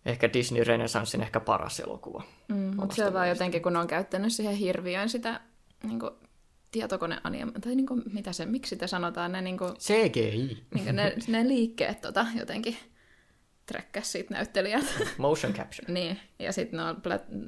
ehkä 0.06 0.34
Disney 0.34 0.64
Renesanssin 0.64 1.22
ehkä 1.22 1.40
paras 1.40 1.80
elokuva. 1.80 2.24
Mm, 2.48 2.76
mutta 2.76 2.96
se 2.96 3.06
on 3.06 3.14
vaan 3.14 3.30
jotenkin, 3.30 3.62
kun 3.62 3.78
on 3.78 3.88
käyttänyt 3.88 4.34
siihen 4.34 4.56
hirviön 4.56 5.10
sitä 5.10 5.42
niin 5.84 6.00
kuin, 6.00 6.12
tietokoneanima, 6.72 7.52
tai 7.52 7.76
niin 7.76 7.86
kuin, 7.86 8.04
mitä 8.14 8.34
se, 8.34 8.46
miksi 8.46 8.76
te 8.76 8.88
sanotaan, 8.88 9.32
ne, 9.32 9.42
niin 9.42 9.58
kuin, 9.58 9.74
CGI. 9.74 10.66
Niin 10.74 10.84
kuin 10.84 10.96
ne, 10.96 11.16
ne 11.28 11.48
liikkeet 11.48 12.02
tota, 12.02 12.26
jotenkin 12.36 12.78
trekkäs 13.66 14.12
siitä 14.12 14.34
näyttelijät. 14.34 14.86
Motion 15.18 15.54
capture. 15.54 15.94
niin, 15.94 16.20
ja 16.40 16.54
sitten 16.54 16.78
ne 16.78 16.84
on 16.84 17.02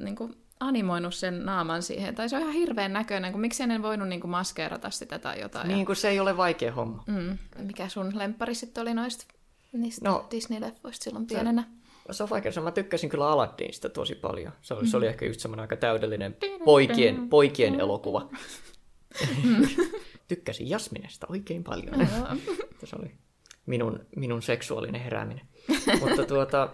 niin 0.04 0.16
kuin, 0.16 0.36
animoinut 0.68 1.14
sen 1.14 1.46
naaman 1.46 1.84
siihen, 1.84 2.16
tai 2.16 2.30
se 2.30 2.36
on 2.36 2.42
ihan 2.42 2.54
hirveän 2.54 2.94
näköinen, 2.94 3.32
kun 3.32 3.42
miksi 3.42 3.64
en 3.64 3.82
voinut 3.82 4.08
niin 4.08 4.22
kuin, 4.22 4.32
maskeerata 4.32 4.90
sitä 4.90 5.20
tai 5.20 5.42
jotain. 5.42 5.68
Niin 5.68 5.86
kuin 5.86 5.96
se 5.96 6.10
ei 6.10 6.20
ole 6.20 6.38
vaikea 6.38 6.74
homma. 6.74 7.04
Mm. 7.08 7.38
Mikä 7.58 7.90
sun 7.90 8.12
lemppari 8.18 8.56
sitten 8.56 8.82
oli 8.82 8.94
noista 8.94 9.26
niistä 9.74 10.10
no, 10.10 10.28
Disney-leffoista 10.32 11.04
silloin 11.04 11.28
pienenä? 11.28 11.64
Se 11.64 12.14
se 12.14 12.24
on 12.24 12.30
vaikea 12.30 12.52
Mä 12.62 12.72
tykkäsin 12.72 13.10
kyllä 13.10 13.30
Aladdinista 13.30 13.90
tosi 13.90 14.16
paljon. 14.16 14.52
Se 14.62 14.74
oli, 14.74 14.84
mm. 14.84 14.88
se 14.88 14.98
oli 14.98 15.08
ehkä 15.08 15.26
just 15.26 15.40
semmoinen 15.40 15.62
aika 15.62 15.78
täydellinen 15.78 16.38
poikien, 16.66 17.30
poikien 17.30 17.80
elokuva. 17.80 18.30
tykkäsin 20.28 20.70
Jasminesta 20.70 21.28
oikein 21.30 21.64
paljon. 21.64 22.08
se 22.84 22.96
oli 23.00 23.12
minun, 23.66 24.06
minun 24.16 24.42
seksuaalinen 24.42 25.02
herääminen. 25.02 25.46
mutta, 26.00 26.26
tuota, 26.26 26.70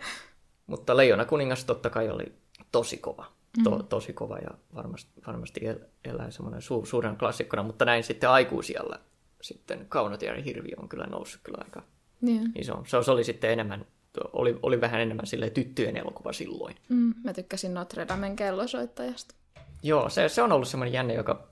mutta 0.68 0.98
Leijona 0.98 1.26
kuningas 1.26 1.66
totta 1.66 1.90
kai 1.90 2.10
oli 2.10 2.26
tosi 2.72 2.98
kova. 2.98 3.32
To, 3.64 3.78
mm. 3.78 3.88
tosi 3.88 4.14
kova 4.14 4.38
ja 4.38 4.50
varmasti, 4.76 5.12
varmasti 5.28 5.62
elää 6.06 6.32
semmoinen 6.32 6.62
su, 6.62 6.86
suuren 6.86 7.18
klassikkona, 7.18 7.64
mutta 7.64 7.86
näin 7.86 8.04
sitten 8.04 8.30
aikuisilla 8.30 9.00
sitten 9.42 9.86
Kaunotiarin 9.90 10.44
hirvi 10.44 10.70
on 10.78 10.90
kyllä 10.90 11.06
noussut 11.06 11.42
kyllä 11.44 11.58
aika 11.64 11.84
yeah. 12.28 12.44
iso. 12.56 12.84
Se, 12.88 13.04
se 13.04 13.12
oli 13.12 13.24
sitten 13.24 13.52
enemmän 13.52 13.86
oli, 14.34 14.60
oli 14.64 14.82
vähän 14.82 15.02
enemmän 15.02 15.28
sille 15.28 15.50
tyttöjen 15.50 15.98
elokuva 15.98 16.34
silloin. 16.34 16.76
Mm, 16.90 17.14
mä 17.24 17.34
tykkäsin 17.34 17.74
Notre 17.74 18.08
Damen 18.08 18.36
kellosoittajasta. 18.36 19.36
Joo, 19.84 20.10
se, 20.10 20.30
se 20.30 20.42
on 20.42 20.52
ollut 20.52 20.68
semmoinen 20.68 20.94
jänne, 20.94 21.14
joka 21.14 21.48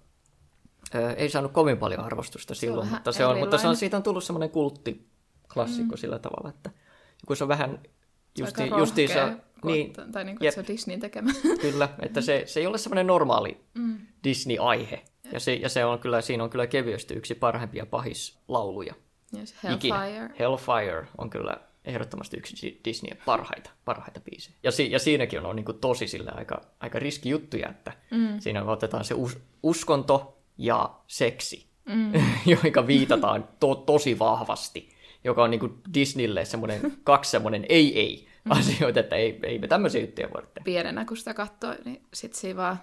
ö, 0.96 1.12
ei 1.12 1.30
saanut 1.30 1.52
kovin 1.52 1.78
paljon 1.78 2.00
arvostusta 2.00 2.56
se 2.56 2.60
silloin, 2.60 2.88
mutta, 2.88 3.12
se 3.12 3.26
on, 3.26 3.40
mutta 3.40 3.58
se 3.58 3.68
on, 3.68 3.76
siitä 3.76 3.98
on 3.98 4.04
tullut 4.04 4.24
semmoinen 4.24 4.50
kulttiklassikko 4.50 5.96
mm. 5.96 5.98
sillä 5.98 6.20
tavalla, 6.20 6.50
että 6.50 6.72
kun 7.28 7.36
se 7.36 7.44
on 7.44 7.48
vähän 7.48 7.80
justi, 8.38 8.62
Aika 8.62 9.44
justiinsa... 9.64 10.02
Niin, 10.02 10.12
tai 10.12 10.24
niin 10.24 10.38
kuin, 10.38 10.52
se 10.52 10.60
on 10.60 10.68
Disneyn 10.68 11.00
tekemä. 11.00 11.32
Kyllä, 11.62 11.90
että 12.02 12.22
se, 12.22 12.44
se 12.46 12.60
ei 12.60 12.68
ole 12.68 12.78
semmoinen 12.78 13.08
normaali 13.08 13.58
mm. 13.74 13.98
Disney-aihe. 14.24 15.02
Ja, 15.32 15.40
se, 15.40 15.54
ja 15.54 15.70
se 15.70 15.86
on 15.86 16.00
kyllä, 16.00 16.22
siinä 16.22 16.44
on 16.44 16.50
kyllä 16.50 16.68
kevyesti 16.68 17.14
yksi 17.14 17.36
parhaimpia 17.36 17.86
pahislauluja. 17.86 18.94
Yes, 19.38 19.56
Hellfire. 19.64 19.76
Ikinä. 19.76 20.30
Hellfire 20.40 21.08
on 21.18 21.30
kyllä 21.30 21.58
ehdottomasti 21.86 22.38
yksi 22.38 22.82
Disneyn 22.86 23.18
parhaita, 23.26 23.70
parhaita 23.86 24.20
biisejä. 24.20 24.56
Ja, 24.64 24.72
si- 24.72 24.92
ja 24.92 25.00
siinäkin 25.00 25.40
on, 25.40 25.46
on 25.46 25.56
niin 25.56 25.66
kuin 25.66 25.80
tosi 25.80 26.08
sillä 26.08 26.32
aika, 26.36 26.62
aika 26.80 27.00
riski 27.00 27.30
juttuja, 27.30 27.70
että 27.70 27.94
mm. 28.12 28.40
siinä 28.40 28.64
otetaan 28.64 29.06
se 29.06 29.14
us- 29.14 29.38
uskonto 29.64 30.38
ja 30.58 30.96
seksi, 31.08 31.68
mm. 31.86 32.12
joihin 32.52 32.88
viitataan 32.88 33.50
to- 33.60 33.76
tosi 33.76 34.20
vahvasti, 34.20 34.90
joka 35.24 35.44
on 35.44 35.52
niin 35.52 35.60
kuin 35.60 35.74
Disneylle 35.94 36.46
semmoinen, 36.46 36.98
kaksi 37.04 37.32
semmoinen 37.32 37.66
ei-ei 37.70 38.29
mm. 38.46 38.52
asioita, 38.60 39.00
että 39.00 39.16
ei, 39.16 39.40
ei 39.44 39.60
me 39.60 39.68
tämmöisiä 39.68 40.02
juttuja 40.02 40.30
voi 40.34 40.42
tehdä. 40.42 40.62
Pienenä 40.64 41.06
kun 41.06 41.18
sitä 41.18 41.34
katsoi, 41.34 41.76
niin 41.86 42.02
sitten 42.14 42.42
siinä 42.42 42.58
vaan 42.58 42.78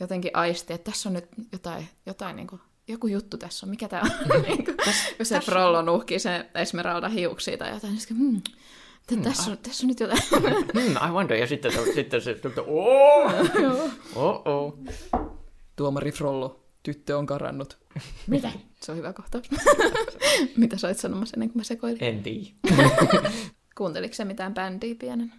jotenkin 0.00 0.30
aisti, 0.34 0.72
että 0.72 0.90
tässä 0.90 1.08
on 1.08 1.12
nyt 1.12 1.26
jotain, 1.52 1.88
jotain 2.06 2.36
niin 2.36 2.46
kuin 2.46 2.60
joku 2.88 3.06
juttu 3.06 3.38
tässä 3.38 3.66
on, 3.66 3.70
mikä 3.70 3.88
tämä 3.88 4.02
on? 4.02 4.42
niin 4.48 4.64
kuin, 4.64 4.76
jos 5.18 5.28
se 5.28 5.40
Frollo 5.40 5.82
nuhkii 5.82 6.18
se 6.18 6.46
Esmeralda 6.54 7.08
hiuksia 7.08 7.58
tai 7.58 7.74
jotain, 7.74 7.92
niin 7.92 8.18
hmm, 8.18 8.42
mm, 9.10 9.22
tässä, 9.22 9.50
on, 9.50 9.58
tässä 9.58 9.84
on 9.84 9.88
nyt 9.88 10.00
jotain. 10.00 10.22
mm, 10.74 11.08
I 11.08 11.12
wonder. 11.12 11.36
Ja 11.36 11.46
sitten, 11.46 11.72
sitten 11.94 12.22
se, 12.22 12.36
oh, 12.66 13.32
oh, 14.14 14.42
oh. 14.44 14.78
Tuomari 15.76 16.12
Frollo, 16.12 16.64
tyttö 16.82 17.18
on 17.18 17.26
karannut. 17.26 17.78
Mitä? 18.26 18.50
Se 18.80 18.92
on 18.92 18.98
hyvä 18.98 19.12
kohtaus. 19.12 19.50
Mitä 20.56 20.78
sä 20.78 20.86
olit 20.86 20.98
sanomassa 20.98 21.34
ennen 21.36 21.48
kuin 21.48 21.60
mä 21.60 21.64
sekoilin? 21.64 22.04
En 22.04 22.22
tiedä. 22.22 22.50
Kuunteliko 23.76 24.14
se 24.14 24.24
mitään 24.24 24.54
bändiä 24.54 24.94
pienen? 24.98 25.32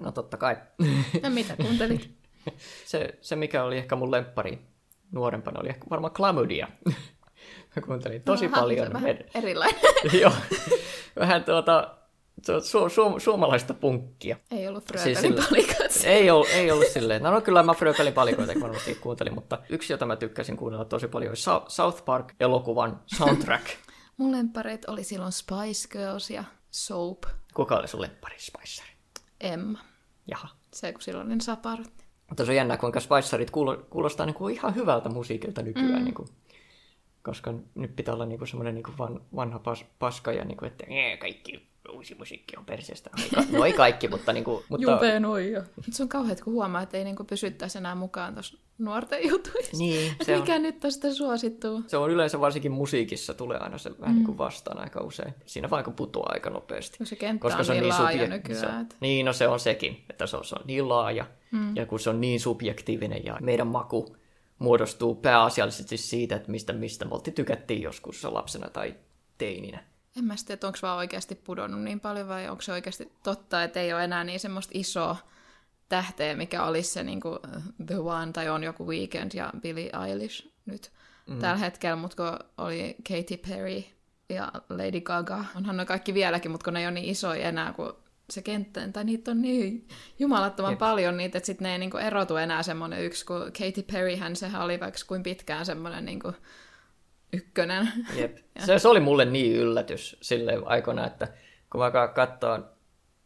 No 0.00 0.12
totta 0.12 0.36
kai. 0.36 0.56
no 1.22 1.30
mitä 1.30 1.56
kuuntelit? 1.56 2.10
se, 2.86 3.18
se, 3.20 3.36
mikä 3.36 3.64
oli 3.64 3.78
ehkä 3.78 3.96
mun 3.96 4.10
lemppari 4.10 4.58
nuorempana 5.12 5.60
oli 5.60 5.68
ehkä 5.68 5.84
varmaan 5.90 6.12
Klamydia. 6.12 6.68
Mä 7.76 7.82
kuuntelin 7.86 8.22
tosi 8.22 8.46
Aha, 8.46 8.60
paljon. 8.60 8.86
Se 8.86 8.92
vähän 8.92 9.18
erilainen. 9.34 9.80
Joo, 10.22 10.32
vähän 11.18 11.44
tuota, 11.44 11.96
su- 12.48 12.88
su- 12.88 13.20
suomalaista 13.20 13.74
punkkia. 13.74 14.36
Ei 14.50 14.68
ollut 14.68 14.84
Frökelin 14.84 15.16
siis 15.16 15.34
palikoita. 15.34 15.94
Ei, 16.04 16.30
ollut, 16.30 16.48
ei 16.52 16.70
ollut 16.70 16.86
silleen. 16.86 17.22
No, 17.22 17.30
no 17.30 17.40
kyllä 17.40 17.62
mä 17.62 17.74
Frökelin 17.74 18.12
palikoita 18.12 18.52
varmasti 18.60 18.94
kuuntelin, 18.94 19.34
mutta 19.34 19.58
yksi, 19.68 19.92
jota 19.92 20.06
mä 20.06 20.16
tykkäsin 20.16 20.56
kuunnella 20.56 20.84
tosi 20.84 21.08
paljon, 21.08 21.30
oli 21.30 21.66
South 21.68 22.04
Park-elokuvan 22.04 23.00
soundtrack. 23.06 23.64
Mun 24.20 24.32
lemppareet 24.32 24.84
oli 24.88 25.04
silloin 25.04 25.32
Spice 25.32 25.88
Girls 25.88 26.30
ja 26.30 26.44
Soap. 26.70 27.18
Kuka 27.54 27.76
oli 27.76 27.88
sun 27.88 28.00
lemppari 28.00 28.36
Spicer? 28.38 28.84
Emma. 29.40 29.78
Jaha. 30.26 30.48
Se, 30.74 30.92
kun 30.92 31.02
silloin 31.02 31.28
niin 31.28 31.40
saparut. 31.40 31.92
Mutta 32.28 32.44
se 32.44 32.50
on 32.50 32.56
jännä, 32.56 32.76
kuinka 32.76 33.00
Spicerit 33.00 33.50
kuulostaa 33.90 34.26
niin 34.26 34.34
kuin 34.34 34.54
ihan 34.54 34.74
hyvältä 34.74 35.08
musiikilta 35.08 35.62
nykyään. 35.62 35.98
Mm. 35.98 36.04
Niin 36.04 36.14
kuin, 36.14 36.28
koska 37.22 37.54
nyt 37.74 37.96
pitää 37.96 38.14
olla 38.14 38.26
niin 38.26 38.38
kuin 38.38 38.48
semmoinen 38.48 38.74
niin 38.74 38.82
kuin 38.82 38.98
van, 38.98 39.20
vanha 39.36 39.58
pas, 39.58 39.84
paska 39.98 40.32
ja 40.32 40.44
niin 40.44 40.56
kuin, 40.56 40.66
että 40.72 40.84
kaikki 41.20 41.69
uusi 41.92 42.14
musiikki 42.14 42.56
on 42.56 42.64
perseestä. 42.64 43.10
No 43.50 43.64
ei 43.64 43.72
kaikki, 43.82 44.08
mutta... 44.08 44.32
Niin 44.32 44.44
kuin, 44.44 44.64
mutta... 44.68 44.90
Jupeen 44.90 45.22
noija. 45.22 45.62
Se 45.90 46.02
on 46.02 46.08
kauheat, 46.08 46.40
kun 46.40 46.52
huomaa, 46.52 46.82
että 46.82 46.98
ei 46.98 47.04
niin 47.04 47.16
kuin 47.16 47.26
pysyttäisi 47.26 47.78
enää 47.78 47.94
mukaan 47.94 48.34
tuossa 48.34 48.58
nuorten 48.78 49.28
jutuissa. 49.28 49.76
Niin, 49.76 50.12
se 50.22 50.36
Mikä 50.36 50.54
on... 50.54 50.62
nyt 50.62 50.80
tästä 50.80 51.14
suosittuu? 51.14 51.82
Se 51.86 51.96
on 51.96 52.10
yleensä 52.10 52.40
varsinkin 52.40 52.72
musiikissa 52.72 53.34
tulee 53.34 53.58
aina 53.58 53.78
se 53.78 53.90
vähän 54.00 54.14
mm. 54.14 54.18
niin 54.18 54.26
kuin 54.26 54.38
vastaan 54.38 54.78
aika 54.78 55.00
usein. 55.00 55.34
Siinä 55.46 55.70
vaan 55.70 55.92
putoaa 55.92 56.32
aika 56.32 56.50
nopeasti. 56.50 56.96
No 57.00 57.06
se 57.06 57.16
kenttä 57.16 57.42
Koska 57.42 57.58
on 57.58 57.64
se 57.64 57.72
on 57.72 57.78
niin, 57.78 57.88
niin 57.88 58.02
laaja 58.02 58.24
subjek- 58.24 58.28
nykyään. 58.28 58.86
Se, 58.90 58.96
niin, 59.00 59.26
no 59.26 59.32
se 59.32 59.48
on 59.48 59.60
sekin, 59.60 60.04
että 60.10 60.26
se 60.26 60.36
on, 60.36 60.44
se 60.44 60.54
on 60.54 60.66
niin 60.66 60.88
laaja. 60.88 61.26
Mm. 61.50 61.76
Ja 61.76 61.86
kun 61.86 62.00
se 62.00 62.10
on 62.10 62.20
niin 62.20 62.40
subjektiivinen 62.40 63.24
ja 63.24 63.38
meidän 63.40 63.66
maku 63.66 64.16
muodostuu 64.58 65.14
pääasiallisesti 65.14 65.96
siitä, 65.96 66.36
että 66.36 66.50
mistä, 66.50 66.72
mistä 66.72 67.04
me 67.04 67.10
tykättiin 67.34 67.82
joskus 67.82 68.24
lapsena 68.24 68.70
tai 68.70 68.94
teininä. 69.38 69.89
En 70.20 70.26
mä 70.26 70.36
sitten, 70.36 70.54
että 70.54 70.66
onko 70.66 70.78
vaan 70.82 70.96
oikeasti 70.96 71.34
pudonnut 71.34 71.82
niin 71.82 72.00
paljon 72.00 72.28
vai 72.28 72.48
onko 72.48 72.62
se 72.62 72.72
oikeasti 72.72 73.12
totta, 73.22 73.64
että 73.64 73.80
ei 73.80 73.92
ole 73.92 74.04
enää 74.04 74.24
niin 74.24 74.40
semmoista 74.40 74.72
isoa 74.74 75.16
tähteä, 75.88 76.36
mikä 76.36 76.64
olisi 76.64 76.90
se 76.90 77.02
niin 77.04 77.20
kuin 77.20 77.38
The 77.86 77.98
One 77.98 78.32
tai 78.32 78.48
on 78.48 78.64
joku 78.64 78.86
Weekend 78.86 79.30
ja 79.34 79.52
Billie 79.60 79.90
Eilish 80.06 80.46
nyt 80.66 80.92
mm. 81.26 81.38
tällä 81.38 81.56
hetkellä, 81.56 81.96
mutta 81.96 82.16
kun 82.16 82.48
oli 82.58 82.96
Katy 83.08 83.36
Perry 83.36 83.82
ja 84.28 84.52
Lady 84.68 85.00
Gaga, 85.00 85.44
onhan 85.56 85.76
ne 85.76 85.84
kaikki 85.84 86.14
vieläkin, 86.14 86.50
mutta 86.50 86.64
kun 86.64 86.74
ne 86.74 86.80
ei 86.80 86.86
ole 86.86 86.94
niin 86.94 87.08
isoja 87.08 87.48
enää 87.48 87.72
kuin 87.72 87.92
se 88.30 88.42
kenttä, 88.42 88.88
tai 88.88 89.04
niitä 89.04 89.30
on 89.30 89.42
niin 89.42 89.88
jumalattoman 90.18 90.72
Jep. 90.72 90.78
paljon 90.78 91.16
niitä, 91.16 91.38
että 91.38 91.46
sitten 91.46 91.64
ne 91.64 91.72
ei 91.72 91.78
niinku 91.78 91.96
erotu 91.96 92.36
enää 92.36 92.62
semmoinen 92.62 93.04
yksi, 93.04 93.26
kun 93.26 93.40
Katy 93.40 93.82
Perryhän 93.92 94.36
sehän 94.36 94.62
oli 94.62 94.80
vaikka 94.80 95.00
kuin 95.06 95.22
pitkään 95.22 95.66
semmoinen 95.66 96.04
niinku 96.04 96.32
ykkönen. 97.32 97.88
Jep. 98.16 98.36
Se, 98.66 98.78
se, 98.78 98.88
oli 98.88 99.00
mulle 99.00 99.24
niin 99.24 99.56
yllätys 99.56 100.16
sille 100.20 100.58
aikana, 100.64 101.06
että 101.06 101.28
kun 101.72 101.78
vaikka 101.78 102.08
katsoo, 102.08 102.58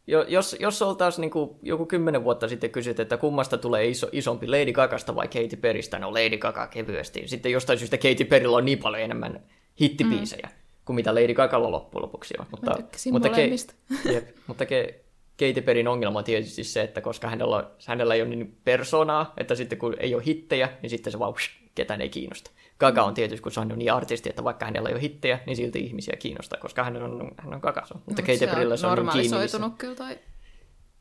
jos, 0.07 0.55
jos 0.59 0.81
oltaisiin 0.81 1.21
niin 1.21 1.31
kuin 1.31 1.49
joku 1.61 1.85
kymmenen 1.85 2.23
vuotta 2.23 2.47
sitten 2.47 2.69
kysyt, 2.69 2.99
että 2.99 3.17
kummasta 3.17 3.57
tulee 3.57 3.85
iso, 3.87 4.09
isompi 4.11 4.47
Lady 4.47 4.73
Gagasta 4.73 5.15
vai 5.15 5.27
Katy 5.27 5.55
Perrystä, 5.55 5.99
no 5.99 6.11
Lady 6.11 6.37
Gaga 6.37 6.67
kevyesti. 6.67 7.23
Sitten 7.25 7.51
jostain 7.51 7.79
syystä 7.79 7.97
Katy 7.97 8.25
Perryllä 8.25 8.57
on 8.57 8.65
niin 8.65 8.79
paljon 8.79 9.03
enemmän 9.03 9.41
hittipiisejä. 9.81 10.49
Mm 10.53 10.65
kuin 10.85 10.95
mitä 10.95 11.15
Lady 11.15 11.33
Gagalla 11.33 11.71
loppujen 11.71 12.03
lopuksi 12.03 12.33
on. 12.39 12.45
Mutta, 12.51 12.77
mutta, 13.11 13.29
ke, 13.29 13.49
jep, 14.13 14.27
mutta 14.47 14.65
ke, 14.65 14.99
Katy 15.39 15.61
Perryn 15.61 15.87
ongelma 15.87 16.19
on 16.19 16.25
tietysti 16.25 16.63
se, 16.63 16.81
että 16.81 17.01
koska 17.01 17.29
hänellä, 17.29 17.71
hänellä 17.85 18.15
ei 18.15 18.21
ole 18.21 18.29
niin 18.29 18.57
persoonaa, 18.63 19.33
että 19.37 19.55
sitten 19.55 19.77
kun 19.77 19.95
ei 19.99 20.15
ole 20.15 20.25
hittejä, 20.25 20.69
niin 20.81 20.89
sitten 20.89 21.11
se 21.11 21.19
vaan 21.19 21.33
ketään 21.75 22.01
ei 22.01 22.09
kiinnosta. 22.09 22.51
Gaga 22.79 23.03
on 23.03 23.13
tietysti, 23.13 23.41
kun 23.43 23.51
se 23.51 23.59
on 23.59 23.67
niin 23.67 23.93
artisti, 23.93 24.29
että 24.29 24.43
vaikka 24.43 24.65
hänellä 24.65 24.89
ei 24.89 24.95
ole 24.95 25.01
hittejä, 25.01 25.39
niin 25.45 25.55
silti 25.55 25.79
ihmisiä 25.79 26.15
kiinnostaa, 26.19 26.59
koska 26.59 26.83
hän 26.83 26.97
on, 26.97 27.31
hän 27.37 27.53
on 27.53 27.59
Gaga. 27.59 27.85
Mutta 27.93 28.21
no, 28.21 28.27
Katy 28.27 28.47
Perryllä 28.47 28.77
se 28.77 28.87
on 28.87 28.97
niin 28.97 29.05
normalisoitunut 29.05 29.77
kyllä 29.77 29.95
toi, 29.95 30.19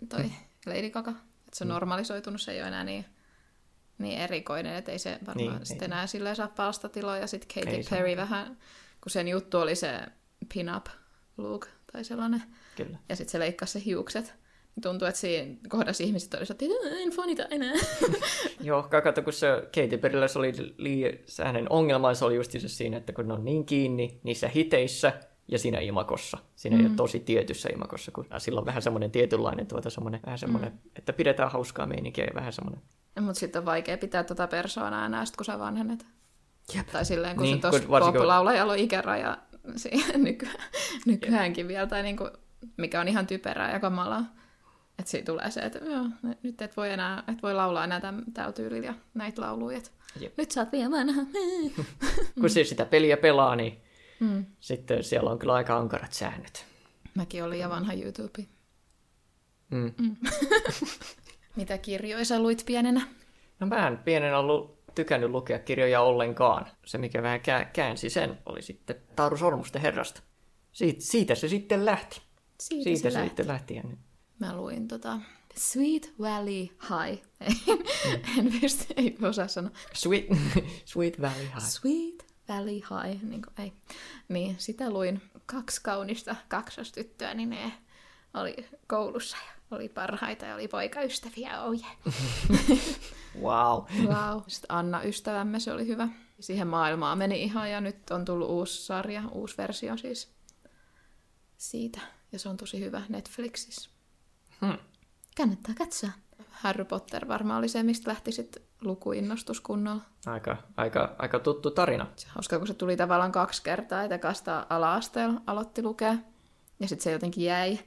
toi 0.08 0.22
mm. 0.22 0.30
Lady 0.66 0.90
Gaga. 0.90 1.10
Että 1.10 1.58
se 1.58 1.64
on 1.64 1.68
mm. 1.68 1.72
normalisoitunut, 1.72 2.40
se 2.40 2.52
ei 2.52 2.60
ole 2.60 2.68
enää 2.68 2.84
niin, 2.84 3.04
niin 3.98 4.18
erikoinen, 4.18 4.74
että 4.74 4.92
ei 4.92 4.98
se 4.98 5.18
varmaan 5.26 5.56
niin, 5.56 5.66
sitten 5.66 5.92
enää 5.92 6.06
silleen 6.06 6.36
saa 6.36 6.48
palstatiloja. 6.48 7.26
Sitten 7.26 7.54
Katy 7.54 7.76
ei 7.76 7.84
Perry 7.90 8.10
se. 8.10 8.16
vähän 8.16 8.56
kun 9.04 9.10
sen 9.10 9.28
juttu 9.28 9.58
oli 9.58 9.74
se 9.74 10.00
pin-up 10.54 10.86
look 11.36 11.68
tai 11.92 12.04
sellainen. 12.04 12.42
Kyllä. 12.76 12.98
Ja 13.08 13.16
sitten 13.16 13.32
se 13.32 13.38
leikkasi 13.38 13.72
se 13.72 13.84
hiukset. 13.84 14.34
Tuntuu, 14.82 15.08
että 15.08 15.20
siinä 15.20 15.56
kohdassa 15.68 16.04
ihmiset 16.04 16.34
olisivat, 16.34 16.62
että 16.62 16.88
en 17.02 17.10
fanita 17.10 17.44
enää. 17.50 17.72
Joo, 18.60 18.82
kato, 18.82 19.22
kun 19.22 19.32
se 19.32 19.46
Katy 19.74 19.98
Perryllä 19.98 20.28
se 20.28 20.38
oli 20.38 20.52
lii, 20.78 21.22
se 21.26 21.44
hänen 21.44 21.66
ongelmansa 21.70 22.26
oli 22.26 22.36
just 22.36 22.50
se 22.50 22.68
siinä, 22.68 22.96
että 22.96 23.12
kun 23.12 23.28
ne 23.28 23.34
on 23.34 23.44
niin 23.44 23.66
kiinni 23.66 24.20
niissä 24.22 24.48
hiteissä 24.48 25.12
ja 25.48 25.58
siinä 25.58 25.78
imakossa. 25.78 26.38
Siinä 26.56 26.76
mm. 26.76 26.82
ei 26.82 26.88
ole 26.88 26.96
tosi 26.96 27.20
tietyssä 27.20 27.68
imakossa, 27.72 28.12
kun 28.12 28.26
sillä 28.38 28.60
on 28.60 28.66
vähän 28.66 28.82
semmoinen 28.82 29.10
tietynlainen, 29.10 29.66
tuota 29.66 29.90
semmoinen, 29.90 30.20
vähän 30.26 30.38
semmoinen, 30.38 30.72
mm. 30.72 30.78
että 30.96 31.12
pidetään 31.12 31.50
hauskaa 31.50 31.86
meininkiä 31.86 32.24
ja 32.24 32.34
vähän 32.34 32.52
semmoinen. 32.52 32.82
Mutta 33.20 33.40
sitten 33.40 33.60
on 33.60 33.66
vaikea 33.66 33.98
pitää 33.98 34.24
tuota 34.24 34.46
persoonaa 34.46 35.06
enää, 35.06 35.24
kun 35.36 35.44
sä 35.44 35.58
vanhennet. 35.58 36.06
Jep. 36.74 36.86
Tai 36.86 37.04
silleen, 37.04 37.36
kun 37.36 37.42
niin, 37.42 37.56
se 37.56 37.60
tuossa 37.60 37.88
varsinkin... 37.88 38.20
pop-laulajalla 38.20 38.72
on 38.72 38.78
ikäraja 38.78 39.38
nykyään, 40.16 40.64
nykyäänkin 41.06 41.68
vielä, 41.68 41.86
tai 41.86 42.02
niin 42.02 42.16
kuin, 42.16 42.30
mikä 42.76 43.00
on 43.00 43.08
ihan 43.08 43.26
typerää 43.26 43.72
ja 43.72 43.80
kamalaa. 43.80 44.24
Että 44.98 45.10
siitä 45.10 45.32
tulee 45.32 45.50
se, 45.50 45.60
että 45.60 45.78
joo, 45.78 46.04
nyt 46.42 46.62
et 46.62 46.76
voi 46.76 46.90
enää, 46.90 47.22
et 47.28 47.42
voi 47.42 47.54
laulaa 47.54 47.84
enää 47.84 48.00
tällä 48.34 48.52
tyylillä 48.52 48.86
ja 48.86 48.94
näitä 49.14 49.42
lauluja. 49.42 49.80
Nyt 50.36 50.50
sä 50.50 50.60
oot 50.60 50.72
vielä 50.72 50.90
vanha. 50.90 51.22
kun 52.40 52.50
se 52.50 52.64
sitä 52.64 52.84
peliä 52.84 53.16
pelaa, 53.16 53.56
niin 53.56 53.80
mm. 54.20 54.46
sitten 54.60 55.04
siellä 55.04 55.30
on 55.30 55.38
kyllä 55.38 55.54
aika 55.54 55.76
ankarat 55.76 56.12
säännöt. 56.12 56.66
Mäkin 57.14 57.44
olin 57.44 57.60
ja 57.60 57.70
vanha 57.70 57.92
YouTube. 57.92 58.46
Mm. 59.70 59.92
Mm. 59.98 60.16
Mitä 61.56 61.78
kirjoja 61.78 62.24
sä 62.24 62.42
luit 62.42 62.62
pienenä? 62.66 63.06
No 63.60 63.66
mä 63.66 63.88
en 63.88 63.98
pienenä 63.98 64.38
ollut 64.38 64.84
tykännyt 64.94 65.30
lukea 65.30 65.58
kirjoja 65.58 66.00
ollenkaan. 66.00 66.66
Se, 66.86 66.98
mikä 66.98 67.22
vähän 67.22 67.40
käänsi 67.72 68.10
sen, 68.10 68.38
oli 68.46 68.62
sitten 68.62 68.96
Tauru 69.16 69.36
Sormusten 69.36 69.82
herrasta. 69.82 70.20
Siitä, 70.72 71.00
siitä 71.02 71.34
se 71.34 71.48
sitten 71.48 71.84
lähti. 71.84 72.22
Siitä, 72.60 72.84
siitä 72.84 73.02
se, 73.02 73.10
se 73.10 73.18
lähti. 73.18 73.28
sitten 73.28 73.48
lähti. 73.48 73.82
Mä 74.44 74.56
luin 74.56 74.88
tota 74.88 75.18
Sweet 75.56 76.14
Valley 76.20 76.60
High. 76.62 77.22
Mm. 77.40 77.78
en 78.38 78.60
pysty, 78.60 78.94
ei 78.96 79.16
osaa 79.22 79.48
sanoa. 79.48 79.70
Sweet, 79.92 80.26
Sweet 80.92 81.20
Valley 81.20 81.44
High. 81.44 81.58
Sweet 81.58 82.26
Valley 82.48 82.74
High, 82.74 83.22
niin 83.22 83.42
kuin, 83.42 83.54
ei. 83.58 83.72
Niin, 84.28 84.56
sitä 84.58 84.90
luin 84.90 85.22
kaksi 85.46 85.80
kaunista 85.82 86.36
kaksostyttöä, 86.48 87.34
niin 87.34 87.50
ne 87.50 87.72
oli 88.34 88.56
koulussa 88.86 89.36
ja 89.36 89.76
oli 89.76 89.88
parhaita 89.88 90.46
ja 90.46 90.54
oli 90.54 90.68
poikaystäviä, 90.68 91.62
oh 91.62 91.74
yeah. 91.74 91.96
wow. 93.44 93.82
wow. 94.06 94.42
Sitten 94.46 94.72
Anna 94.72 95.02
ystävämme, 95.02 95.60
se 95.60 95.72
oli 95.72 95.86
hyvä. 95.86 96.08
Siihen 96.40 96.66
maailmaan 96.66 97.18
meni 97.18 97.42
ihan 97.42 97.70
ja 97.70 97.80
nyt 97.80 98.10
on 98.10 98.24
tullut 98.24 98.50
uusi 98.50 98.86
sarja, 98.86 99.22
uusi 99.32 99.56
versio 99.58 99.96
siis 99.96 100.28
siitä. 101.56 102.00
Ja 102.32 102.38
se 102.38 102.48
on 102.48 102.56
tosi 102.56 102.80
hyvä 102.80 103.02
Netflixissä. 103.08 103.93
Hmm. 104.66 104.78
Kannattaa 105.36 105.74
katsoa. 105.78 106.10
Harry 106.50 106.84
Potter 106.84 107.28
varmaan 107.28 107.58
oli 107.58 107.68
se, 107.68 107.82
mistä 107.82 108.10
lähti 108.10 108.32
sitten 108.32 108.62
lukuinnostus 108.80 109.60
kunnolla. 109.60 110.02
Aika, 110.26 110.56
aika, 110.76 111.14
aika 111.18 111.38
tuttu 111.38 111.70
tarina. 111.70 112.06
Se 112.16 112.26
hauska, 112.28 112.58
kun 112.58 112.66
se 112.66 112.74
tuli 112.74 112.96
tavallaan 112.96 113.32
kaksi 113.32 113.62
kertaa, 113.62 114.02
että 114.02 114.18
kasta 114.18 114.66
ala-asteella 114.68 115.42
aloitti 115.46 115.82
lukea. 115.82 116.14
Ja 116.80 116.88
sitten 116.88 117.04
se 117.04 117.12
jotenkin 117.12 117.44
jäi. 117.44 117.78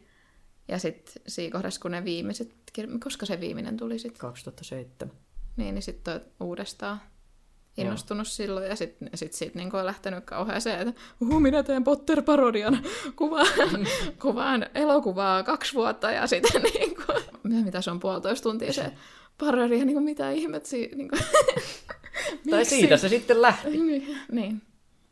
Ja 0.67 0.79
sitten 0.79 1.23
siinä 1.27 1.51
kohdassa, 1.51 1.81
kun 1.81 1.91
ne 1.91 2.03
viimeiset, 2.03 2.55
koska 3.03 3.25
se 3.25 3.39
viimeinen 3.39 3.77
tuli 3.77 3.99
sitten? 3.99 4.19
2007. 4.19 5.15
Niin, 5.57 5.75
niin 5.75 5.83
sitten 5.83 6.21
uudestaan 6.39 7.01
innostunut 7.77 8.27
Joo. 8.27 8.31
silloin 8.31 8.67
ja 8.67 8.75
sitten 8.75 9.09
sit 9.13 9.33
siitä 9.33 9.59
niin 9.59 9.75
on 9.75 9.85
lähtenyt 9.85 10.25
kauheeseen, 10.25 10.87
että 10.87 11.01
uhu, 11.21 11.39
minä 11.39 11.63
teen 11.63 11.83
Potter-parodian, 11.83 12.83
kuvaan, 13.15 13.47
kuvaan 14.21 14.65
elokuvaa 14.75 15.43
kaksi 15.43 15.73
vuotta 15.73 16.11
ja 16.11 16.27
sitten 16.27 16.61
niin 16.61 16.95
kuin, 16.95 17.63
mitä 17.65 17.81
se 17.81 17.91
on 17.91 17.99
puolitoista 17.99 18.43
tuntia 18.43 18.73
se 18.73 18.91
parodia, 19.37 19.85
niin 19.85 19.93
kuin, 19.93 20.03
mitä 20.03 20.31
ihmettä 20.31 20.69
si, 20.69 20.91
niin 20.95 21.09
kuin, 21.09 21.21
Tai 22.49 22.65
siitä 22.65 22.97
se 22.97 23.09
sitten 23.09 23.41
lähti. 23.41 23.69
Niin. 23.69 24.17
niin. 24.31 24.61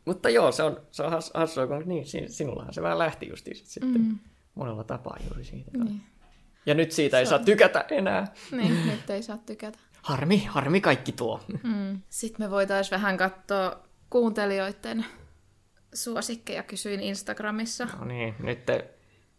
Mutta 0.04 0.30
joo, 0.30 0.52
se 0.52 0.62
on, 0.62 0.80
se 0.90 1.02
on 1.02 1.12
hassua, 1.34 1.66
kun 1.66 1.82
niin, 1.86 2.04
sinullahan 2.28 2.74
se 2.74 2.82
vähän 2.82 2.98
lähti 2.98 3.28
just 3.28 3.46
sitten. 3.64 4.00
Mm 4.00 4.18
monella 4.56 4.84
tapaa 4.84 5.16
juuri 5.24 5.44
siitä. 5.44 5.70
Niin. 5.84 6.00
Ja 6.66 6.74
nyt 6.74 6.92
siitä 6.92 7.14
se 7.14 7.18
ei 7.18 7.22
on... 7.22 7.26
saa 7.26 7.38
tykätä 7.38 7.84
enää. 7.90 8.34
Niin, 8.50 8.86
nyt 8.86 9.10
ei 9.10 9.22
saa 9.22 9.38
tykätä. 9.38 9.78
Harmi, 10.06 10.44
harmi 10.44 10.80
kaikki 10.80 11.12
tuo. 11.12 11.40
Mm. 11.62 12.00
Sitten 12.08 12.46
me 12.46 12.50
voitaisiin 12.50 12.90
vähän 12.90 13.16
katsoa 13.16 13.78
kuuntelijoiden 14.10 15.06
suosikkeja, 15.94 16.62
kysyin 16.62 17.00
Instagramissa. 17.00 17.88
No 17.98 18.04
niin, 18.04 18.34
nyt, 18.38 18.66
te, 18.66 18.90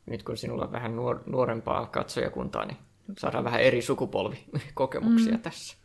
nyt 0.05 0.23
kun 0.23 0.37
sinulla 0.37 0.65
on 0.65 0.71
vähän 0.71 0.95
nuor, 0.95 1.23
nuorempaa 1.25 1.85
katsojakuntaa, 1.85 2.65
niin 2.65 2.77
saadaan 3.17 3.43
vähän 3.43 3.61
eri 3.61 3.81
sukupolvikokemuksia 3.81 5.33
mm. 5.37 5.41
tässä. 5.41 5.77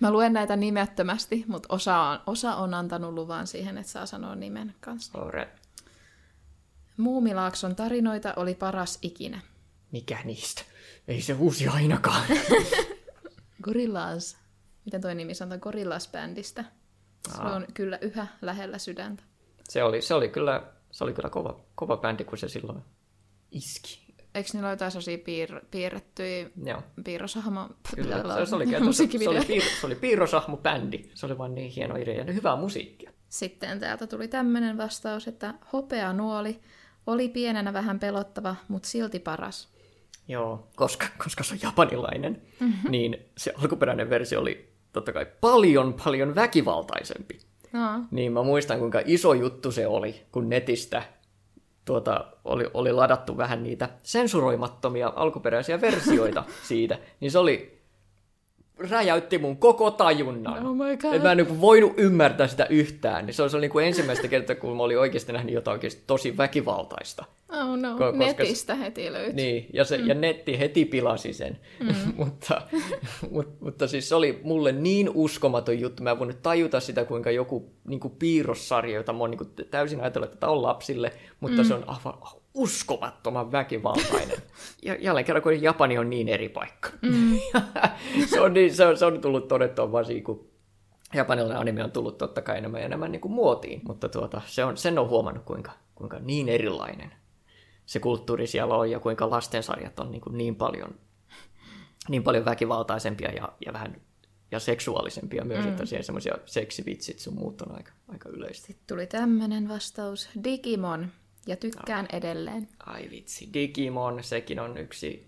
Mä 0.00 0.10
luen 0.10 0.32
näitä 0.32 0.56
nimettömästi, 0.56 1.44
mutta 1.48 1.74
osa 1.74 2.00
on, 2.00 2.18
osa 2.26 2.54
on 2.54 2.74
antanut 2.74 3.14
luvan 3.14 3.46
siihen, 3.46 3.78
että 3.78 3.92
saa 3.92 4.06
sanoa 4.06 4.34
nimen 4.34 4.74
kanssa. 4.80 5.18
Alright. 5.18 5.56
Muumilaakson 6.96 7.76
tarinoita 7.76 8.34
oli 8.36 8.54
paras 8.54 8.98
ikinä. 9.02 9.40
Mikä 9.92 10.18
niistä? 10.24 10.62
Ei 11.08 11.20
se 11.22 11.34
uusi 11.34 11.68
ainakaan. 11.68 12.22
Gorillaz. 13.66 14.34
Miten 14.84 15.00
toi 15.00 15.14
nimi 15.14 15.34
sanotaan? 15.34 15.60
Gorillaz-bändistä. 15.60 16.64
Se 17.28 17.42
Aa. 17.42 17.54
on 17.54 17.66
kyllä 17.74 17.98
yhä 18.00 18.26
lähellä 18.42 18.78
sydäntä. 18.78 19.22
Se 19.68 19.82
oli, 19.82 20.02
se 20.02 20.14
oli 20.14 20.28
kyllä, 20.28 20.62
se 20.90 21.04
oli 21.04 21.12
kyllä 21.12 21.30
kova, 21.30 21.60
kova 21.74 21.96
bändi, 21.96 22.24
kun 22.24 22.38
se 22.38 22.48
silloin 22.48 22.82
iski. 23.50 24.06
Eikö 24.34 24.50
niillä 24.52 24.66
ole 24.66 24.72
jotain 24.72 24.90
sellaisia 24.90 25.18
piir, 25.18 25.60
piirrettyjä 25.70 26.50
Joo. 26.64 26.82
piirrosahmo... 27.04 27.68
Kyllä, 27.94 28.16
se, 28.16 28.46
se, 28.46 28.56
oli, 28.56 28.66
se, 28.92 29.28
oli 29.28 29.44
piir, 29.46 29.62
se 29.80 29.86
oli 29.86 29.94
piirrosahmo-bändi. 29.94 31.10
Se 31.14 31.26
oli 31.26 31.38
vain 31.38 31.54
niin 31.54 31.70
hieno 31.70 31.96
idea 31.96 32.24
ja 32.24 32.32
hyvää 32.32 32.56
musiikkia. 32.56 33.12
Sitten 33.28 33.80
täältä 33.80 34.06
tuli 34.06 34.28
tämmöinen 34.28 34.76
vastaus, 34.78 35.28
että 35.28 35.54
hopea 35.72 36.12
nuoli 36.12 36.60
oli 37.06 37.28
pienenä 37.28 37.72
vähän 37.72 37.98
pelottava, 37.98 38.56
mutta 38.68 38.88
silti 38.88 39.18
paras. 39.18 39.75
Joo, 40.28 40.68
koska, 40.76 41.06
koska 41.18 41.44
se 41.44 41.54
on 41.54 41.60
japanilainen, 41.62 42.42
mm-hmm. 42.60 42.90
niin 42.90 43.16
se 43.38 43.52
alkuperäinen 43.62 44.10
versio 44.10 44.40
oli 44.40 44.72
totta 44.92 45.12
kai 45.12 45.26
paljon, 45.40 45.94
paljon 46.04 46.34
väkivaltaisempi. 46.34 47.38
No. 47.72 48.04
Niin 48.10 48.32
mä 48.32 48.42
muistan, 48.42 48.78
kuinka 48.78 49.02
iso 49.04 49.34
juttu 49.34 49.72
se 49.72 49.86
oli, 49.86 50.22
kun 50.32 50.48
netistä 50.48 51.02
tuota, 51.84 52.24
oli, 52.44 52.70
oli 52.74 52.92
ladattu 52.92 53.36
vähän 53.36 53.62
niitä 53.62 53.88
sensuroimattomia 54.02 55.12
alkuperäisiä 55.16 55.80
versioita 55.80 56.44
siitä. 56.68 56.98
Niin 57.20 57.30
se 57.30 57.38
oli 57.38 57.75
räjäytti 58.78 59.38
mun 59.38 59.56
koko 59.56 59.90
tajunnan. 59.90 60.66
Oh 60.66 60.76
my 60.76 60.96
God. 60.96 61.14
Et 61.14 61.22
mä 61.22 61.32
en 61.32 61.36
niin 61.38 61.60
voinut 61.60 61.92
ymmärtää 61.96 62.46
sitä 62.46 62.66
yhtään. 62.70 63.26
Niin 63.26 63.34
se 63.34 63.42
oli 63.42 63.60
niin 63.60 63.70
kuin 63.70 63.86
ensimmäistä 63.86 64.28
kertaa, 64.28 64.56
kun 64.56 64.76
mä 64.76 64.82
olin 64.82 64.98
oikeasti 64.98 65.32
nähnyt 65.32 65.54
jotain 65.54 65.72
oikeasti 65.72 66.02
tosi 66.06 66.36
väkivaltaista. 66.36 67.24
Oh 67.52 67.76
no, 67.76 67.96
koska, 67.98 68.12
netistä 68.12 68.74
heti 68.74 69.12
löytyi. 69.12 69.34
Niin, 69.34 69.66
ja, 69.72 69.84
se, 69.84 69.98
mm. 69.98 70.06
ja 70.06 70.14
netti 70.14 70.58
heti 70.58 70.84
pilasi 70.84 71.32
sen. 71.32 71.60
Mm. 71.80 71.94
mutta, 72.16 72.62
mutta, 73.30 73.64
mutta 73.64 73.88
siis 73.88 74.08
se 74.08 74.14
oli 74.14 74.40
mulle 74.42 74.72
niin 74.72 75.10
uskomaton 75.14 75.80
juttu. 75.80 76.02
Mä 76.02 76.10
en 76.10 76.18
voinut 76.18 76.42
tajuta 76.42 76.80
sitä, 76.80 77.04
kuinka 77.04 77.30
joku 77.30 77.70
niin 77.88 78.00
kuin 78.00 78.14
piirrossarja, 78.18 78.94
jota 78.94 79.12
mä 79.12 79.18
oon 79.18 79.30
niin 79.30 79.38
kuin 79.38 79.50
täysin 79.70 80.00
ajatellut, 80.00 80.28
että 80.28 80.40
tämä 80.40 80.52
on 80.52 80.62
lapsille, 80.62 81.12
mutta 81.40 81.62
mm. 81.62 81.68
se 81.68 81.74
on 81.74 81.84
aivan 81.86 82.14
uskomattoman 82.56 83.52
väkivaltainen. 83.52 84.36
Ja 84.82 84.94
jälleen 84.94 85.26
kerran, 85.26 85.42
kun 85.42 85.62
Japani 85.62 85.98
on 85.98 86.10
niin 86.10 86.28
eri 86.28 86.48
paikka. 86.48 86.88
Mm. 87.02 87.38
se, 88.30 88.40
on 88.40 88.54
niin, 88.54 88.74
se, 88.74 88.86
on, 88.86 88.96
se 88.96 89.06
on 89.06 89.20
tullut 89.20 89.48
todettua 89.48 89.92
vaan 89.92 90.04
siinä, 90.04 90.24
kun 90.24 90.48
japanilainen 91.14 91.58
anime 91.58 91.84
on 91.84 91.90
tullut 91.90 92.18
totta 92.18 92.42
kai 92.42 92.58
enemmän 92.58 92.80
ja 92.80 92.86
enemmän 92.86 93.12
niin 93.12 93.20
kuin 93.20 93.32
muotiin. 93.32 93.80
Mutta 93.86 94.08
tuota, 94.08 94.40
se 94.46 94.64
on, 94.64 94.76
sen 94.76 94.98
on 94.98 95.08
huomannut, 95.08 95.44
kuinka, 95.44 95.72
kuinka 95.94 96.18
niin 96.18 96.48
erilainen 96.48 97.12
se 97.86 98.00
kulttuuri 98.00 98.46
siellä 98.46 98.74
on 98.74 98.90
ja 98.90 99.00
kuinka 99.00 99.30
lastensarjat 99.30 99.98
on 99.98 100.10
niin, 100.10 100.20
kuin 100.20 100.38
niin, 100.38 100.56
paljon, 100.56 100.94
niin 102.08 102.22
paljon 102.22 102.44
väkivaltaisempia 102.44 103.32
ja, 103.32 103.52
ja 103.66 103.72
vähän 103.72 104.00
ja 104.50 104.60
seksuaalisempia 104.60 105.44
myös, 105.44 105.64
mm. 105.64 105.70
että 105.70 105.86
siellä 105.86 106.02
semmoisia 106.02 106.38
seksivitsit 106.46 107.18
sun 107.18 107.34
muut 107.34 107.62
on 107.62 107.76
aika, 107.76 107.92
aika 108.08 108.28
yleistä. 108.28 108.66
Sitten 108.66 108.86
tuli 108.86 109.06
tämmöinen 109.06 109.68
vastaus. 109.68 110.28
Digimon. 110.44 111.08
Ja 111.46 111.56
tykkään 111.56 112.08
no. 112.12 112.18
edelleen. 112.18 112.68
Ai 112.86 113.10
vitsi, 113.10 113.48
Digimon, 113.54 114.24
sekin 114.24 114.60
on 114.60 114.78
yksi... 114.78 115.26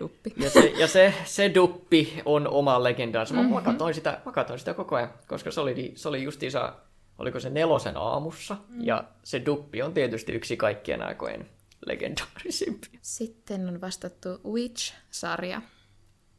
Duppi. 0.00 0.34
Ja 0.36 0.50
se, 0.50 0.60
ja 0.60 0.88
se, 0.88 1.14
se 1.24 1.54
duppi 1.54 2.22
on 2.24 2.48
oma 2.48 2.82
legendansa. 2.82 3.34
Mm-hmm. 3.34 3.54
Mä, 3.54 3.60
katsoin 3.60 3.94
sitä, 3.94 4.20
mä 4.26 4.32
katsoin 4.32 4.58
sitä 4.58 4.74
koko 4.74 4.96
ajan, 4.96 5.14
koska 5.28 5.50
se 5.50 5.60
oli, 5.60 5.92
se 5.94 6.08
oli 6.08 6.22
justiinsa, 6.22 6.72
oliko 7.18 7.40
se 7.40 7.50
nelosen 7.50 7.96
aamussa. 7.96 8.56
Mm. 8.68 8.84
Ja 8.84 9.04
se 9.24 9.42
duppi 9.46 9.82
on 9.82 9.94
tietysti 9.94 10.32
yksi 10.32 10.56
kaikkien 10.56 11.02
aikojen 11.02 11.48
legendaarisimpia. 11.86 12.98
Sitten 13.02 13.68
on 13.68 13.80
vastattu 13.80 14.28
Witch-sarja. 14.52 15.62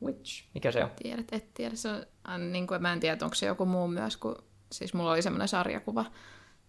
Witch? 0.03 0.43
Mikä 0.53 0.71
se 0.71 0.83
on? 0.83 0.89
Tiedät, 1.03 1.27
et 1.31 1.53
tiedä. 1.53 1.75
Se 1.75 1.89
on, 2.33 2.51
niin 2.51 2.67
kuin, 2.67 2.81
mä 2.81 2.93
en 2.93 2.99
tiedä, 2.99 3.17
onko 3.21 3.35
se 3.35 3.45
joku 3.45 3.65
muu 3.65 3.87
myös, 3.87 4.17
kun 4.17 4.35
siis 4.71 4.93
mulla 4.93 5.11
oli 5.11 5.21
semmoinen 5.21 5.47
sarjakuva, 5.47 6.05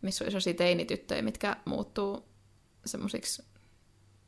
missä 0.03 0.25
oli 0.25 0.31
sellaisia 0.31 0.55
teinityttöjä, 0.55 1.23
mitkä 1.23 1.57
muuttuu 1.65 2.25
semmoisiksi 2.89 3.43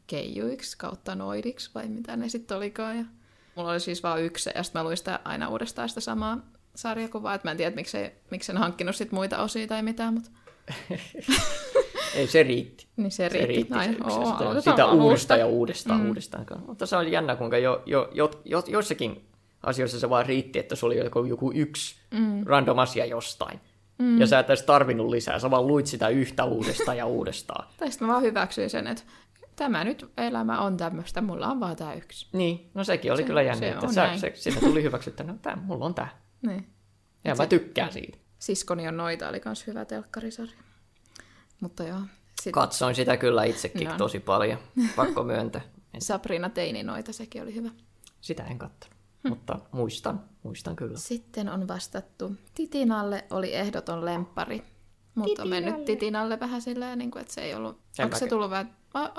keijuiksi 0.07 0.79
kautta 0.79 1.15
noidiksi, 1.15 1.71
vai 1.75 1.89
mitä 1.89 2.17
ne 2.17 2.29
sitten 2.29 2.57
olikaan. 2.57 2.99
Ja 2.99 3.05
mulla 3.55 3.71
oli 3.71 3.81
siis 3.81 4.03
vain 4.03 4.25
yksi, 4.25 4.51
ja 4.55 4.63
sitten 4.63 4.81
mä 4.81 4.85
luin 4.85 4.97
sitä 4.97 5.21
aina 5.25 5.49
uudestaan 5.49 5.89
sitä 5.89 6.01
samaa 6.01 6.39
sarjakuvaa, 6.75 7.35
että 7.35 7.49
mä 7.49 7.51
en 7.51 7.57
tiedä, 7.57 7.77
miksei, 7.77 8.13
miksi 8.31 8.53
en 8.53 8.59
hankkinut 8.59 8.97
sit 8.97 9.13
muita 9.13 9.43
osia 9.43 9.67
tai 9.67 9.83
mitään, 9.83 10.15
mutta... 10.15 10.31
Ei, 12.15 12.27
se 12.27 12.43
riitti. 12.43 12.87
Niin 12.97 13.11
se 13.11 13.29
riitti. 13.29 13.47
Se 13.47 13.47
riitti 13.47 13.75
Näin. 13.75 13.95
Se 13.95 14.05
Oo, 14.05 14.61
sitä, 14.61 14.71
sitä 14.71 14.87
uudestaan 14.87 15.41
ja 15.41 15.47
uudestaan, 15.47 16.01
mm. 16.01 16.09
uudestaan. 16.09 16.47
Mutta 16.67 16.87
se 16.87 16.97
oli 16.97 17.13
jännä, 17.13 17.37
kuinka 17.37 17.59
jo, 17.59 17.83
jo, 17.87 18.11
jo, 18.13 18.31
jo, 18.45 18.63
jossakin 18.67 19.29
asioissa 19.63 20.01
se 20.01 20.11
vaan 20.11 20.27
riitti, 20.27 20.59
että 20.59 20.77
se 20.77 20.87
oli 20.87 20.99
joku, 20.99 21.25
joku 21.25 21.53
yksi 21.55 21.97
mm. 22.11 22.45
random 22.47 22.79
asia 22.79 23.05
jostain. 23.05 23.61
Mm. 23.99 24.21
Ja 24.21 24.27
sä 24.27 24.39
et 24.39 24.47
edes 24.47 24.63
tarvinnut 24.63 25.09
lisää, 25.09 25.39
sä 25.39 25.51
vaan 25.51 25.67
luit 25.67 25.87
sitä 25.87 26.09
yhtä 26.09 26.45
uudestaan 26.45 26.97
ja 26.97 27.07
uudestaan. 27.07 27.69
tai 27.79 27.91
sitten 27.91 28.09
mä 28.09 28.13
vaan 28.13 28.25
hyväksyin 28.25 28.71
sen, 28.71 28.87
että 28.87 29.03
tämä 29.57 29.85
nyt 29.85 30.11
elämä 30.17 30.61
on 30.61 30.77
tämmöistä, 30.77 31.21
mulla 31.21 31.47
on 31.47 31.61
vaan 31.61 31.77
tämä 31.77 31.95
yksi. 31.95 32.29
Niin, 32.33 32.71
no 32.75 32.85
sekin 32.85 33.13
oli 33.13 33.23
se, 33.23 33.27
kyllä 33.27 33.43
jännä, 33.43 33.69
että 33.69 33.93
sä, 33.93 34.17
se, 34.17 34.33
siitä 34.35 34.61
tuli 34.61 34.83
hyväksyttä, 34.83 35.25
no 35.25 35.35
tämä, 35.43 35.63
mulla 35.63 35.85
on 35.85 35.95
tämä. 35.95 36.09
Niin. 36.43 36.67
Ja 37.25 37.35
mä 37.35 37.47
tykkään 37.47 37.93
siitä. 37.93 38.19
Siskoni 38.39 38.89
on 38.89 38.97
noita, 38.97 39.29
oli 39.29 39.41
myös 39.45 39.67
hyvä 39.67 39.85
telkkarisarja. 39.85 40.57
Mutta 41.61 41.83
joo. 41.83 42.01
Sit... 42.43 42.53
Katsoin 42.53 42.95
sitä 42.95 43.17
kyllä 43.17 43.45
itsekin 43.45 43.89
no. 43.89 43.97
tosi 43.97 44.21
paljon, 44.21 44.59
pakko 44.97 45.25
myöntää. 45.25 45.61
Sabrina 45.99 46.51
Teini 46.51 46.83
noita, 46.83 47.13
sekin 47.13 47.43
oli 47.43 47.55
hyvä. 47.55 47.71
Sitä 48.21 48.45
en 48.45 48.59
katsonut, 48.59 48.98
hm. 49.23 49.29
mutta 49.29 49.61
muistan, 49.73 50.25
muistan 50.43 50.77
kyllä. 50.77 50.99
Sitten 50.99 51.49
on 51.49 51.69
vastattu, 51.69 52.33
Titinalle 52.55 53.25
oli 53.31 53.55
ehdoton 53.55 54.05
lemppari. 54.05 54.63
Mutta 55.15 55.43
on 55.43 55.49
mennyt 55.49 55.85
Titinalle 55.85 56.41
vähän 56.41 56.63
silleen, 56.63 56.99
niin 56.99 57.11
kuin, 57.11 57.21
että 57.21 57.35
se 57.35 57.41
ei 57.41 57.55
ollut... 57.55 57.81
En 57.99 58.05
onko 58.05 58.19
se 58.19 58.27
tullut 58.27 58.51
vähän... 58.51 58.77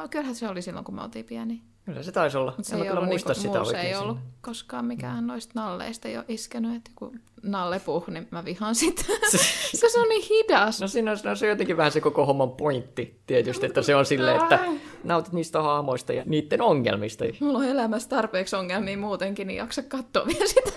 Kyllähän 0.10 0.36
se 0.36 0.50
oli 0.50 0.62
silloin, 0.62 0.86
kun 0.86 0.96
me 0.96 1.02
oltiin 1.02 1.26
pieni. 1.26 1.64
Kyllä 1.90 2.04
se 2.04 2.12
taisi 2.12 2.38
olla. 2.38 2.54
se 2.62 2.76
ei, 2.76 2.90
ollut, 2.90 3.06
muista 3.06 3.34
niinku, 3.34 3.66
sitä 3.66 3.72
se 3.72 3.88
ei 3.88 3.96
ollut 3.96 4.18
sinne. 4.18 4.32
koskaan 4.42 4.86
mikään 4.86 5.28
noista 5.28 5.52
nalleista 5.56 6.08
jo 6.08 6.24
iskenyt, 6.28 6.76
että 6.76 6.92
kun 6.96 7.20
nalle 7.44 7.80
puh, 7.80 8.08
niin 8.08 8.28
mä 8.32 8.46
vihaan 8.46 8.76
sitä, 8.76 9.04
koska 9.72 9.90
se 9.90 10.00
on 10.00 10.10
niin 10.10 10.26
hidas. 10.30 10.82
No 10.82 10.88
siinä 10.88 11.12
on, 11.12 11.18
no, 11.24 11.36
se 11.36 11.46
on 11.46 11.50
jotenkin 11.50 11.78
vähän 11.78 11.92
se 11.92 12.02
koko 12.02 12.26
homman 12.26 12.52
pointti 12.52 13.22
tietysti, 13.28 13.66
että 13.66 13.82
se 13.82 13.96
on 13.96 14.06
silleen, 14.06 14.42
että 14.42 14.60
nautit 15.04 15.34
niistä 15.34 15.62
haamoista 15.62 16.14
ja 16.14 16.24
niiden 16.26 16.62
ongelmista. 16.62 17.26
Mulla 17.40 17.58
on 17.58 17.66
elämässä 17.66 18.10
tarpeeksi 18.10 18.56
ongelmia 18.56 18.98
muutenkin, 18.98 19.48
niin 19.48 19.58
jaksa 19.58 19.84
katsoa 19.84 20.28
vielä 20.28 20.48
sitä, 20.48 20.72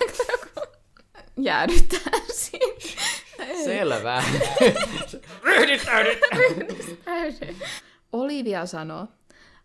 kun 0.53 0.63
jäädyttää 1.45 2.11
siinä. 2.33 2.73
Selvä. 3.63 4.23
Ryhdistäydyt! 5.43 6.19
Olivia 8.13 8.65
sanoo, 8.65 9.07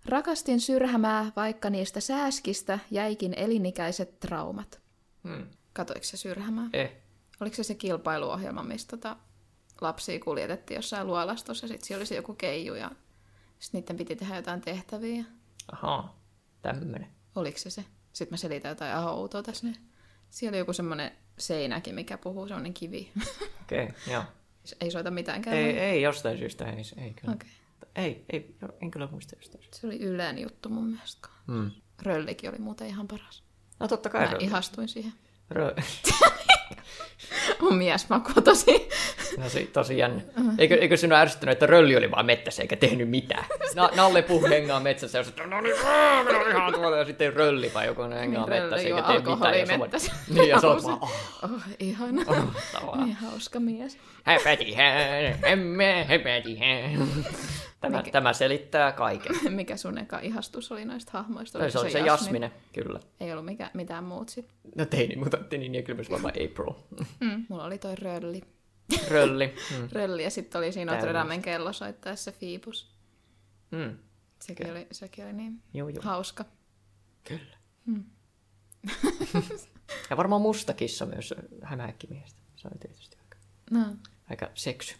Rakastin 0.06 0.60
syrhämää, 0.60 1.32
vaikka 1.36 1.70
niistä 1.70 2.00
sääskistä 2.00 2.78
jäikin 2.90 3.34
elinikäiset 3.34 4.20
traumat. 4.20 4.80
Hmm. 5.28 5.46
Katoiko 5.72 6.04
se 6.04 6.16
syrhämää? 6.16 6.68
Eh. 6.72 6.92
Oliko 7.40 7.56
se 7.56 7.62
se 7.62 7.74
kilpailuohjelma, 7.74 8.62
missä 8.62 8.88
tota 8.88 9.16
lapsia 9.80 10.20
kuljetettiin 10.20 10.76
jossain 10.76 11.06
luolastossa, 11.06 11.64
ja 11.64 11.68
sitten 11.68 11.86
siellä 11.86 12.00
olisi 12.00 12.14
joku 12.14 12.34
keiju, 12.34 12.74
ja 12.74 12.90
sitten 13.58 13.80
niiden 13.80 13.96
piti 13.96 14.16
tehdä 14.16 14.36
jotain 14.36 14.60
tehtäviä. 14.60 15.24
Aha, 15.72 16.14
tämmöinen. 16.62 17.08
Oliko 17.34 17.58
se 17.58 17.70
se? 17.70 17.84
Sitten 18.12 18.32
mä 18.32 18.36
selitän 18.36 18.68
jotain 18.68 18.94
aha 18.94 19.12
outoa 19.12 19.42
tässä. 19.42 19.66
Siellä 20.30 20.54
oli 20.54 20.58
joku 20.58 20.72
semmoinen 20.72 21.12
seinäkin, 21.38 21.94
mikä 21.94 22.18
puhuu, 22.18 22.48
semmoinen 22.48 22.74
kivi. 22.74 23.12
Okei, 23.62 23.84
okay, 23.84 24.12
joo. 24.12 24.22
Ei 24.80 24.90
soita 24.90 25.10
mitään 25.10 25.48
Ei, 25.48 25.78
ei 25.78 26.02
jostain 26.02 26.38
syystä, 26.38 26.64
ei, 26.70 26.82
ei 26.96 27.14
kyllä. 27.14 27.34
Okay. 27.34 27.48
Ei, 27.98 28.24
ei, 28.32 28.54
en 28.82 28.90
kyllä 28.90 29.08
muista 29.10 29.36
jostain. 29.36 29.64
Se 29.74 29.86
oli 29.86 29.98
Ylen 30.00 30.38
juttu 30.38 30.68
mun 30.68 30.84
mielestä. 30.90 31.28
Hmm. 31.46 31.70
Röllikin 32.02 32.50
oli 32.50 32.58
muuten 32.58 32.86
ihan 32.88 33.08
paras. 33.08 33.42
No 33.80 33.88
totta 33.88 34.10
kai. 34.10 34.24
Mä 34.24 34.30
rölli. 34.30 34.44
ihastuin 34.44 34.88
siihen. 34.88 35.12
Rö- 35.54 35.82
mun 37.60 37.74
mies 37.76 38.08
makuu 38.08 38.42
tosi. 38.42 38.88
No 39.38 39.48
se 39.48 39.68
tosi 39.72 39.98
jännä. 39.98 40.22
Uh-huh. 40.38 40.52
Eikö, 40.58 40.74
eikö 40.74 40.96
sinun 40.96 41.18
ärsyttänyt, 41.18 41.52
että 41.52 41.66
rölli 41.66 41.96
oli 41.96 42.10
vaan 42.10 42.26
mettässä 42.26 42.62
eikä 42.62 42.76
tehnyt 42.76 43.10
mitään? 43.10 43.44
Na, 43.74 43.90
Nalle 43.96 44.22
puh 44.22 44.48
hengaa 44.48 44.80
metsässä 44.80 45.18
ja 45.18 45.24
sanoi, 45.24 45.46
no 45.46 45.60
niin, 45.60 45.76
minä 46.24 46.40
olen 46.40 46.56
ihan 46.56 46.74
tuolla. 46.74 46.96
Ja 46.96 47.04
sitten 47.04 47.32
rölli 47.32 47.70
vai 47.74 47.86
joku 47.86 48.02
hengaa 48.02 48.46
niin, 48.46 48.62
mettässä 48.62 48.88
eikä 48.88 49.02
tee 49.02 49.18
mitään. 49.18 49.58
Ja 49.58 49.78
mettässä. 49.78 50.12
Niin, 50.34 50.48
ja 50.48 50.60
se 50.60 50.66
on 50.66 50.82
vaan, 50.84 50.98
oh. 51.02 51.12
oh 51.42 51.62
ihana. 51.78 52.22
Oh, 52.82 53.04
niin 53.04 53.16
hauska 53.16 53.60
mies. 53.60 53.98
Häpäti 54.22 54.74
hän, 54.74 54.94
emme 55.42 56.04
häpäti 56.08 56.58
hän. 56.58 57.08
Tämä, 57.80 57.96
Mikä... 57.98 58.10
tämä 58.10 58.32
selittää 58.32 58.92
kaiken. 58.92 59.36
Mikä 59.54 59.76
sun 59.76 59.98
eka 59.98 60.18
ihastus 60.18 60.72
oli 60.72 60.84
noista 60.84 61.12
hahmoista? 61.12 61.58
Oliko 61.58 61.72
se 61.72 61.78
oli 61.78 61.90
se 61.90 61.98
Jasmine, 61.98 62.46
Jasmine 62.46 62.52
kyllä. 62.72 63.00
Ei 63.20 63.32
ollut 63.32 63.44
mikä, 63.44 63.70
mitään 63.74 64.04
muut 64.04 64.28
sitten. 64.28 64.56
No 64.76 64.86
teini, 64.86 65.16
mutta 65.16 65.36
teini 65.36 65.78
ja 65.78 65.82
kyllä 65.82 65.96
myös 65.96 66.10
varmaan 66.10 66.34
April. 66.34 66.74
Mm, 67.20 67.46
mulla 67.48 67.64
oli 67.64 67.78
toi 67.78 67.94
Rölli. 67.96 68.42
Rölli. 69.08 69.54
Mm. 69.78 69.88
Rölli 69.92 70.22
ja 70.22 70.30
sitten 70.30 70.58
oli 70.58 70.72
siinä 70.72 70.92
Notre 70.92 71.12
Damen 71.12 71.42
kello 71.42 71.72
soittaessa 71.72 72.32
Fiibus. 72.32 72.90
Mm. 73.70 73.98
Sekin, 74.38 74.66
okay. 74.66 74.76
oli, 74.76 74.86
sekin 74.92 75.24
oli 75.24 75.32
niin 75.32 75.62
juu, 75.74 75.88
juu. 75.88 76.02
hauska. 76.02 76.44
Kyllä. 77.24 77.56
Mm. 77.86 78.04
ja 80.10 80.16
varmaan 80.16 80.42
mustakissa 80.42 81.06
myös 81.06 81.34
hämähäkkimiestä. 81.62 82.42
Se 82.56 82.68
oli 82.68 82.78
tietysti 82.78 83.16
aika, 83.20 83.36
no. 83.70 83.96
aika 84.30 84.50
seksy. 84.54 84.94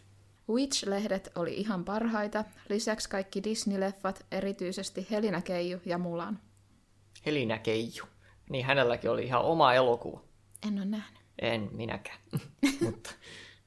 Witch-lehdet 0.48 1.30
oli 1.34 1.54
ihan 1.54 1.84
parhaita, 1.84 2.44
lisäksi 2.68 3.08
kaikki 3.08 3.40
Disney-leffat, 3.40 4.24
erityisesti 4.32 5.06
Helinä 5.10 5.40
Keiju 5.42 5.80
ja 5.84 5.98
Mulan. 5.98 6.38
Helinä 7.26 7.58
Keiju. 7.58 8.04
Niin 8.50 8.64
hänelläkin 8.64 9.10
oli 9.10 9.24
ihan 9.24 9.42
oma 9.42 9.74
elokuva. 9.74 10.20
En 10.66 10.78
ole 10.78 10.84
nähnyt. 10.84 11.20
En 11.42 11.68
minäkään, 11.72 12.18
mutta, 12.84 13.10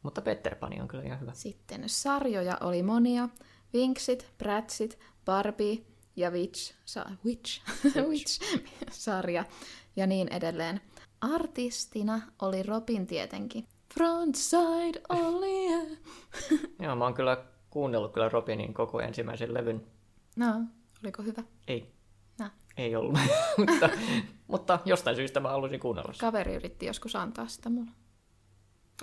mutta 0.03 0.21
Peter 0.21 0.55
Pani 0.55 0.81
on 0.81 0.87
kyllä 0.87 1.03
ihan 1.03 1.19
hyvä. 1.19 1.33
Sitten 1.33 1.83
sarjoja 1.85 2.57
oli 2.61 2.83
monia. 2.83 3.29
Vinksit, 3.73 4.27
Bratsit, 4.37 4.99
Barbie 5.25 5.77
ja 6.15 6.31
Witch, 6.31 6.73
sa- 6.85 7.11
Witch, 7.25 7.61
Witch. 8.07 8.41
sarja 8.91 9.45
ja 9.95 10.07
niin 10.07 10.27
edelleen. 10.33 10.81
Artistina 11.21 12.21
oli 12.41 12.63
Robin 12.63 13.07
tietenkin. 13.07 13.67
Frontside 13.93 15.01
Ollie. 15.09 15.97
Joo, 16.83 16.95
mä 16.95 17.03
oon 17.03 17.13
kyllä 17.13 17.45
kuunnellut 17.69 18.13
kyllä 18.13 18.29
Robinin 18.29 18.73
koko 18.73 19.01
ensimmäisen 19.01 19.53
levyn. 19.53 19.87
No, 20.35 20.61
oliko 21.03 21.23
hyvä? 21.23 21.43
Ei. 21.67 21.95
No. 22.39 22.49
Ei 22.77 22.95
ollut, 22.95 23.19
mutta, 23.57 23.89
mutta 24.47 24.79
jostain 24.85 25.15
syystä 25.15 25.39
mä 25.39 25.49
halusin 25.49 25.79
kuunnella 25.79 26.13
sitä. 26.13 26.25
Kaveri 26.25 26.55
yritti 26.55 26.85
joskus 26.85 27.15
antaa 27.15 27.47
sitä 27.47 27.69
mulle. 27.69 27.91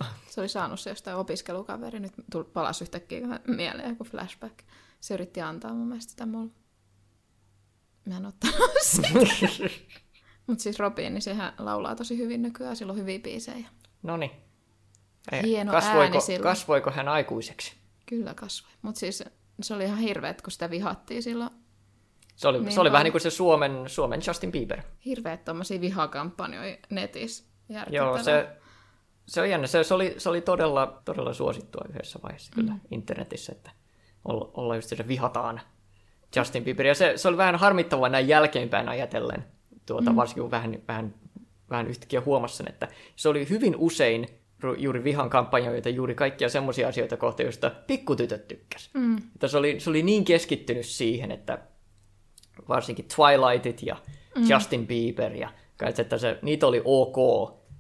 Se 0.30 0.40
oli 0.40 0.48
saanut 0.48 0.80
se 0.80 0.90
jostain 0.90 1.16
opiskelukaveri, 1.16 2.00
nyt 2.00 2.12
palasi 2.52 2.84
yhtäkkiä 2.84 3.20
mieleen 3.46 3.88
joku 3.88 4.04
flashback. 4.04 4.58
Se 5.00 5.14
yritti 5.14 5.40
antaa 5.40 5.74
mun 5.74 5.88
mielestä 5.88 6.10
sitä 6.10 6.26
mulle. 6.26 6.50
Mä 8.04 8.16
en 8.16 8.26
ottanut 8.26 8.70
sitä. 8.82 9.08
Mutta 10.46 10.62
siis 10.62 10.78
Robin, 10.78 11.14
niin 11.14 11.22
sehän 11.22 11.52
laulaa 11.58 11.96
tosi 11.96 12.18
hyvin 12.18 12.42
nykyään, 12.42 12.76
sillä 12.76 12.92
on 12.92 12.98
hyviä 12.98 13.18
biisejä. 13.18 13.68
No 14.02 14.16
niin. 14.16 14.30
Hieno 15.42 15.72
kasvoiko, 15.72 16.00
ääni 16.00 16.20
silloin. 16.20 16.42
Kasvoiko 16.42 16.90
hän 16.90 17.08
aikuiseksi? 17.08 17.76
Kyllä 18.06 18.34
kasvoi. 18.34 18.72
Mutta 18.82 18.98
siis 18.98 19.24
se 19.62 19.74
oli 19.74 19.84
ihan 19.84 19.98
hirveet, 19.98 20.42
kun 20.42 20.52
sitä 20.52 20.70
vihattiin 20.70 21.22
silloin 21.22 21.50
Se 22.36 22.48
oli, 22.48 22.60
Niin 22.60 22.72
se 22.72 22.80
oli 22.80 22.92
vähän 22.92 23.04
niin 23.04 23.12
kuin 23.12 23.22
se 23.22 23.30
Suomen, 23.30 23.84
Suomen 23.86 24.20
Justin 24.26 24.52
Bieber. 24.52 24.82
Hirveät 25.04 25.44
tommosia 25.44 25.80
vihakampanjoja 25.80 26.76
netissä. 26.90 27.44
Joo, 27.90 28.18
se, 28.18 28.48
se 29.26 29.40
on 29.40 29.50
jännä. 29.50 29.66
Se, 29.66 29.84
se, 29.84 29.94
oli, 29.94 30.14
se 30.18 30.28
oli 30.28 30.40
todella, 30.40 31.02
todella 31.04 31.32
suosittua 31.32 31.84
yhdessä 31.88 32.18
vaiheessa 32.22 32.52
kyllä 32.54 32.72
mm. 32.72 32.80
internetissä, 32.90 33.52
että 33.52 33.70
olla, 34.24 34.50
olla 34.54 34.76
just 34.76 34.88
se 34.88 35.08
vihataan 35.08 35.60
Justin 36.36 36.64
Bieber. 36.64 36.86
Ja 36.86 36.94
se, 36.94 37.12
se 37.16 37.28
oli 37.28 37.36
vähän 37.36 37.56
harmittavaa 37.56 38.08
näin 38.08 38.28
jälkeenpäin 38.28 38.88
ajatellen, 38.88 39.44
tuota, 39.86 40.10
mm. 40.10 40.16
varsinkin 40.16 40.42
kun 40.42 40.50
vähän, 40.50 40.78
vähän, 40.88 41.14
vähän 41.70 41.86
yhtäkkiä 41.86 42.20
huomasin 42.20 42.68
että 42.68 42.88
se 43.16 43.28
oli 43.28 43.48
hyvin 43.48 43.76
usein 43.76 44.37
juuri 44.78 45.04
vihan 45.04 45.30
kampanjoita, 45.30 45.88
juuri 45.88 46.14
kaikkia 46.14 46.48
semmoisia 46.48 46.88
asioita 46.88 47.16
kohtaan, 47.16 47.44
joista 47.44 47.70
pikkutytöt 47.86 48.48
tykkäs. 48.48 48.90
Mm. 48.94 49.16
Että 49.34 49.48
se, 49.48 49.58
oli, 49.58 49.80
se 49.80 49.90
oli 49.90 50.02
niin 50.02 50.24
keskittynyt 50.24 50.86
siihen, 50.86 51.30
että 51.30 51.58
varsinkin 52.68 53.08
Twilightit 53.16 53.82
ja 53.82 53.96
mm. 54.36 54.50
Justin 54.50 54.86
Bieber 54.86 55.32
ja 55.32 55.48
kaikki, 55.76 56.02
että 56.02 56.18
se, 56.18 56.38
niitä 56.42 56.66
oli 56.66 56.82
ok 56.84 57.16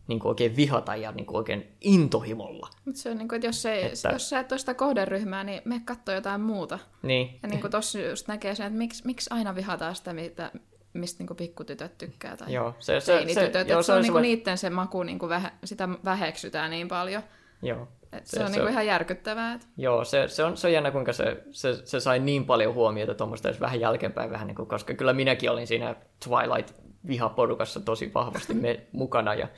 niin 0.06 0.18
kuin 0.18 0.28
oikein 0.28 0.56
vihata 0.56 0.96
ja 0.96 1.12
niin 1.12 1.26
kuin 1.26 1.36
oikein 1.36 1.66
intohimolla. 1.80 2.68
Mutta 2.84 3.00
se 3.00 3.10
on 3.10 3.18
niin 3.18 3.28
kuin, 3.28 3.36
että 3.36 3.46
jos, 3.46 3.66
ei, 3.66 3.82
Että- 3.84 4.08
jos 4.12 4.30
sä 4.30 4.40
et 4.40 4.52
ole 4.52 4.58
sitä 4.58 4.74
kohderyhmää, 4.74 5.44
niin 5.44 5.62
me 5.64 5.80
katsoa 5.84 6.14
jotain 6.14 6.40
muuta. 6.40 6.78
Niin, 7.02 7.38
Ja 7.42 7.48
niin 7.48 7.60
kuin 7.60 7.70
tossa 7.70 7.98
just 8.00 8.28
näkee 8.28 8.54
sen, 8.54 8.66
että 8.66 8.78
miksi, 8.78 9.02
miksi 9.06 9.30
aina 9.32 9.54
vihataan 9.54 9.96
sitä, 9.96 10.12
mitä, 10.12 10.50
mistä 10.98 11.24
niin 11.24 11.36
pikkutytöt 11.36 11.98
tykkää. 11.98 12.36
Tai 12.36 12.52
joo. 12.52 12.74
Se, 12.78 13.00
se, 13.00 13.06
se, 13.06 13.12
teinitytöt. 13.18 13.68
joo, 13.68 13.82
Se, 13.82 13.86
se 13.86 13.92
on 13.92 13.98
se, 13.98 14.02
niin 14.02 14.12
kuin 14.12 14.24
se, 14.24 14.28
niiden 14.28 14.58
se 14.58 14.70
maku, 14.70 15.02
niin 15.02 15.18
kuin 15.18 15.30
vähe, 15.30 15.50
sitä 15.64 15.88
väheksytään 16.04 16.70
niin 16.70 16.88
paljon. 16.88 17.22
joo. 17.62 17.88
Et 18.12 18.26
se, 18.26 18.36
Se- 18.36 18.40
on 18.42 18.46
se 18.46 18.52
niin 18.52 18.60
kuin 18.60 18.66
on- 18.66 18.72
ihan 18.72 18.86
järkyttävää. 18.86 19.54
Että... 19.54 19.66
Joo, 19.76 20.04
se, 20.04 20.28
se, 20.28 20.44
on, 20.44 20.56
se 20.56 20.66
on 20.66 20.72
jännä, 20.72 20.90
kuinka 20.90 21.12
se, 21.12 21.42
se, 21.50 21.86
se 21.86 22.00
sai 22.00 22.18
niin 22.18 22.44
paljon 22.44 22.74
huomiota 22.74 23.14
tuommoista 23.14 23.48
edes 23.48 23.60
vähän 23.60 23.80
jälkeenpäin, 23.80 24.30
vähän 24.30 24.46
niin 24.46 24.54
kuin, 24.54 24.68
koska 24.68 24.94
kyllä 24.94 25.12
minäkin 25.12 25.50
olin 25.50 25.66
siinä 25.66 25.94
Twilight-vihaporukassa 26.24 27.80
tosi 27.84 28.10
vahvasti 28.14 28.54
me, 28.54 28.80
mukana, 28.92 29.34
ja, 29.34 29.48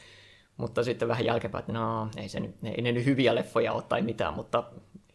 mutta 0.57 0.83
sitten 0.85 1.09
vähän 1.09 1.25
jälkeenpäin, 1.25 1.61
että 1.63 1.73
no, 1.73 2.09
ei, 2.17 2.29
se, 2.29 2.41
nyt- 2.41 2.57
ei 2.65 2.83
ne 2.83 2.93
nyt 2.93 3.05
hyviä 3.05 3.35
leffoja 3.35 3.73
ole 3.73 3.83
tai 3.83 4.03
mitään, 4.03 4.35
mutta 4.35 4.65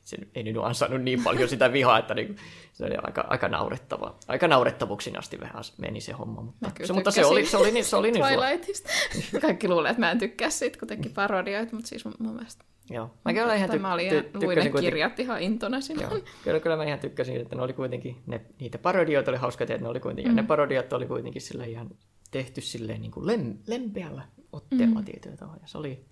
se 0.06 0.18
ei 0.36 0.44
nyt 0.44 0.56
ansainnut 0.62 1.02
niin 1.02 1.24
paljon 1.24 1.50
sitä 1.50 1.74
vihaa, 1.74 2.00
että 2.00 2.14
niin, 2.14 2.36
se 2.74 2.86
oli 2.86 2.96
aika, 3.04 3.26
aika 3.30 3.48
naurettavaa. 3.48 4.20
Aika 4.28 4.48
naurettavuuksiin 4.48 5.20
asti 5.20 5.40
vähän 5.40 5.64
meni 5.78 6.02
se 6.02 6.12
homma, 6.12 6.42
mutta, 6.42 6.72
se, 6.84 6.94
mutta 6.94 7.12
se, 7.12 7.26
oli, 7.26 7.46
se 7.46 7.58
oli 7.58 7.72
niin, 7.72 7.86
se 7.86 7.96
oli 7.96 8.12
niin. 8.12 8.26
Twilightista. 8.26 8.90
Kaikki 9.42 9.68
luulee, 9.68 9.90
että 9.90 10.00
mä 10.00 10.12
en 10.12 10.20
tykkää 10.20 10.50
siitä, 10.50 10.80
kun 10.80 10.88
teki 10.88 11.10
parodioita, 11.10 11.76
mutta 11.76 11.90
siis 11.90 12.06
mun, 12.06 12.14
mun 12.20 12.36
mielestä... 12.36 12.66
Joo. 12.90 13.12
Mä 13.26 13.34
kyllä 13.34 13.56
ihan 13.56 13.70
ty- 13.70 13.80
mä 13.80 13.94
olin 13.94 14.12
ty- 14.12 14.16
luin 14.16 14.26
ne 14.34 14.40
kuitenkin- 14.56 14.82
kirjat 14.82 15.20
ihan 15.20 15.42
intona 15.42 15.82
silloin. 15.82 16.12
Joo, 16.12 16.22
kyllä, 16.44 16.60
kyllä 16.60 16.78
mä 16.78 16.84
ihan 16.84 17.00
tykkäsin, 17.00 17.42
että 17.42 17.56
ne 17.56 17.62
oli 17.62 17.74
kuitenkin, 17.74 18.18
ne, 18.26 18.42
niitä 18.60 18.78
parodioita 18.78 19.32
oli 19.32 19.38
hauska, 19.38 19.64
että 19.64 19.78
ne 19.78 19.88
oli 19.88 20.00
kuitenkin, 20.00 20.32
mm. 20.32 20.38
ja 20.38 20.44
ne 20.44 20.48
parodiat 20.48 20.94
oli 20.94 21.06
kuitenkin 21.06 21.42
sillä 21.42 21.66
ihan 21.66 21.90
tehty 22.32 22.62
silleen 22.62 23.02
niin 23.02 23.12
kuin 23.12 23.28
lem, 23.28 23.58
lempeällä 23.68 24.22
otteella 24.52 25.00
mm. 25.00 25.06
tietyllä 25.06 25.38
tavalla, 25.38 25.60
ja 25.62 25.68
se 25.68 25.78
oli 25.78 26.06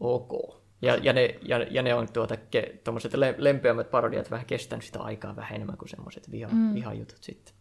ok. 0.00 0.61
Ja, 0.82 0.96
ja, 1.02 1.12
ne, 1.12 1.38
ja, 1.42 1.58
ja 1.70 1.82
ne 1.82 1.94
on 1.94 2.12
tuota, 2.12 2.36
ke, 2.36 2.80
tommoset 2.84 3.14
le, 3.14 3.34
lempeämmät 3.38 3.90
parodiat 3.90 4.30
vähän 4.30 4.46
kestänyt 4.46 4.84
sitä 4.84 5.00
aikaa 5.00 5.36
vähän 5.36 5.54
enemmän 5.54 5.76
kuin 5.76 5.88
semmoiset 5.88 6.30
viha, 6.30 6.48
mm. 6.52 6.74
vihajutut 6.74 7.22
sitten. 7.22 7.54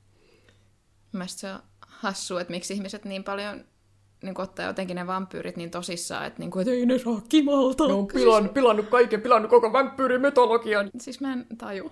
Mielestäni 1.13 1.53
se 1.53 1.55
on 1.55 1.63
hassu, 1.81 2.37
että 2.37 2.51
miksi 2.51 2.73
ihmiset 2.73 3.05
niin 3.05 3.23
paljon 3.23 3.65
niin 4.23 4.41
ottaa 4.41 4.65
jotenkin 4.65 4.95
ne 4.95 5.07
vampyyrit 5.07 5.57
niin 5.57 5.71
tosissaan, 5.71 6.25
että, 6.25 6.39
niin 6.39 6.51
kuin, 6.51 6.61
että 6.61 6.73
ei 6.73 6.85
ne 6.85 6.97
saa 6.97 7.21
kimalta. 7.29 7.87
Ne 7.87 7.93
on 7.93 8.07
pilannut, 8.07 8.53
pilannut 8.53 8.89
kaiken, 8.89 9.21
pilannut 9.21 9.49
koko 9.49 9.73
vampyyrimetologian. 9.73 10.91
Siis 10.97 11.21
mä 11.21 11.33
en 11.33 11.45
taju. 11.57 11.91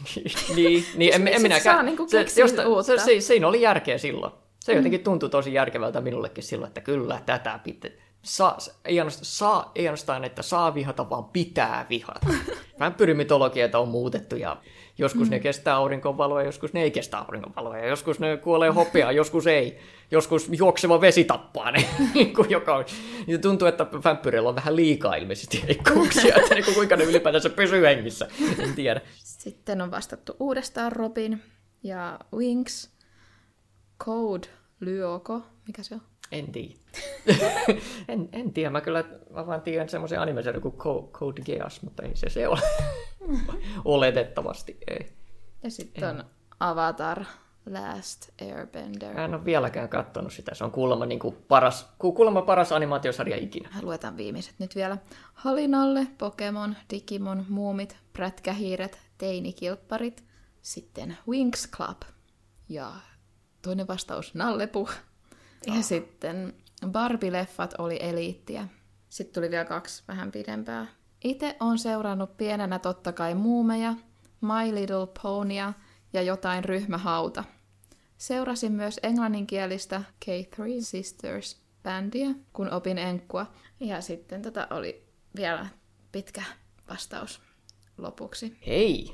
niin, 0.56 0.84
niin 0.96 1.14
en, 1.14 1.28
en 1.28 1.34
Sit 1.34 1.42
minäkään. 1.42 1.76
saa 1.76 1.82
niinku 1.82 2.06
keksiä 2.06 2.44
uutta. 2.44 2.82
se, 2.82 2.98
se, 2.98 3.20
siinä 3.20 3.48
oli 3.48 3.60
järkeä 3.60 3.98
silloin. 3.98 4.32
Se 4.60 4.72
jotenkin 4.72 5.04
tuntui 5.04 5.30
tosi 5.30 5.54
järkevältä 5.54 6.00
minullekin 6.00 6.44
silloin, 6.44 6.68
että 6.68 6.80
kyllä 6.80 7.20
tätä 7.26 7.60
pitää. 7.64 7.90
Saa, 8.26 8.58
ei, 8.84 8.98
ainoastaan, 8.98 9.24
saa, 9.24 9.72
ei 9.74 9.86
ainoastaan, 9.86 10.24
että 10.24 10.42
saa 10.42 10.74
vihata, 10.74 11.10
vaan 11.10 11.24
pitää 11.24 11.86
vihata. 11.90 12.26
Vampyyrimitologiata 12.80 13.78
on 13.78 13.88
muutettu 13.88 14.36
ja 14.36 14.56
joskus 14.98 15.28
mm. 15.28 15.30
ne 15.30 15.40
kestää 15.40 15.76
auringonvaloa, 15.76 16.42
joskus 16.42 16.72
ne 16.72 16.82
ei 16.82 16.90
kestä 16.90 17.18
auringonvaloa, 17.18 17.78
ja 17.78 17.86
joskus 17.86 18.20
ne 18.20 18.36
kuolee 18.36 18.70
hopeaa, 18.70 19.12
joskus 19.12 19.46
ei. 19.46 19.78
Joskus 20.10 20.48
juokseva 20.58 21.00
vesi 21.00 21.24
tappaa 21.24 21.70
ne, 21.70 21.88
niin 22.14 22.34
kuin 22.34 22.50
joka 22.50 22.76
on. 22.76 22.84
Ja 23.26 23.38
tuntuu, 23.38 23.68
että 23.68 23.86
vampyyreillä 24.04 24.48
on 24.48 24.54
vähän 24.54 24.76
liikaa 24.76 25.14
ilmeisesti 25.14 25.62
heikkouksia, 25.68 26.34
että 26.36 26.54
niin 26.54 26.64
kuin 26.64 26.74
kuinka 26.74 26.96
ne 26.96 27.04
ylipäätänsä 27.04 27.50
pysyy 27.50 27.82
hengissä. 27.82 28.28
En 28.58 28.74
tiedä. 28.74 29.00
Sitten 29.14 29.80
on 29.80 29.90
vastattu 29.90 30.36
uudestaan 30.40 30.92
Robin 30.92 31.42
ja 31.82 32.18
Wings. 32.36 32.96
Code 34.04 34.48
Lyoko. 34.80 35.42
Mikä 35.66 35.82
se 35.82 35.94
on? 35.94 36.00
En 36.32 36.52
tiedä. 36.52 36.85
en, 38.08 38.28
en 38.32 38.52
tiedä, 38.52 38.70
mä 38.70 38.80
kyllä 38.80 39.04
mä 39.30 39.46
vaan 39.46 39.62
tiedän 39.62 39.88
semmoisen 39.88 40.20
animesarjan 40.20 40.62
kuin 40.62 40.76
Co- 40.76 41.08
Code 41.12 41.42
Geass, 41.42 41.82
mutta 41.82 42.02
ei 42.02 42.16
se 42.16 42.28
se 42.28 42.48
ole. 42.48 42.60
Oletettavasti 43.84 44.76
ei. 44.90 45.12
Ja 45.62 45.70
sitten 45.70 46.08
on 46.08 46.24
Avatar 46.60 47.24
Last 47.70 48.28
Airbender. 48.42 49.14
Mä 49.14 49.24
en 49.24 49.34
ole 49.34 49.44
vieläkään 49.44 49.88
katsonut 49.88 50.32
sitä. 50.32 50.54
Se 50.54 50.64
on 50.64 50.70
kuulemma, 50.70 51.06
niin 51.06 51.18
kuin 51.18 51.36
paras, 51.48 51.88
ku- 51.98 52.12
kuulemma 52.12 52.42
paras 52.42 52.72
animaatiosarja 52.72 53.36
ikinä. 53.36 53.68
Luetaan 53.82 54.16
viimeiset 54.16 54.54
nyt 54.58 54.74
vielä. 54.74 54.98
Halinalle, 55.34 56.06
Pokemon, 56.18 56.76
Digimon, 56.90 57.44
Muumit, 57.48 57.96
Prätkähiiret, 58.12 58.98
Teinikilpparit, 59.18 60.24
sitten 60.62 61.18
Wings 61.28 61.70
Club 61.70 62.02
ja 62.68 62.92
toinen 63.62 63.88
vastaus 63.88 64.34
Nallepu. 64.34 64.88
Ja 65.66 65.82
sitten 65.82 66.54
Barbie-leffat 66.84 67.74
oli 67.78 67.98
eliittiä. 68.00 68.68
Sitten 69.08 69.34
tuli 69.34 69.50
vielä 69.50 69.64
kaksi 69.64 70.04
vähän 70.08 70.32
pidempää. 70.32 70.86
Itse 71.24 71.56
on 71.60 71.78
seurannut 71.78 72.36
pienenä 72.36 72.78
totta 72.78 73.12
kai 73.12 73.34
muumeja, 73.34 73.94
My 74.40 74.74
Little 74.74 75.06
Ponya 75.22 75.72
ja 76.12 76.22
jotain 76.22 76.64
ryhmähauta. 76.64 77.44
Seurasin 78.18 78.72
myös 78.72 79.00
englanninkielistä 79.02 80.02
K3 80.24 80.62
Sisters 80.80 81.62
bändiä, 81.82 82.28
kun 82.52 82.70
opin 82.70 82.98
enkkua. 82.98 83.46
Ja 83.80 84.00
sitten 84.00 84.42
tätä 84.42 84.66
oli 84.70 85.02
vielä 85.36 85.66
pitkä 86.12 86.42
vastaus 86.88 87.40
lopuksi. 87.98 88.58
Hei! 88.66 89.12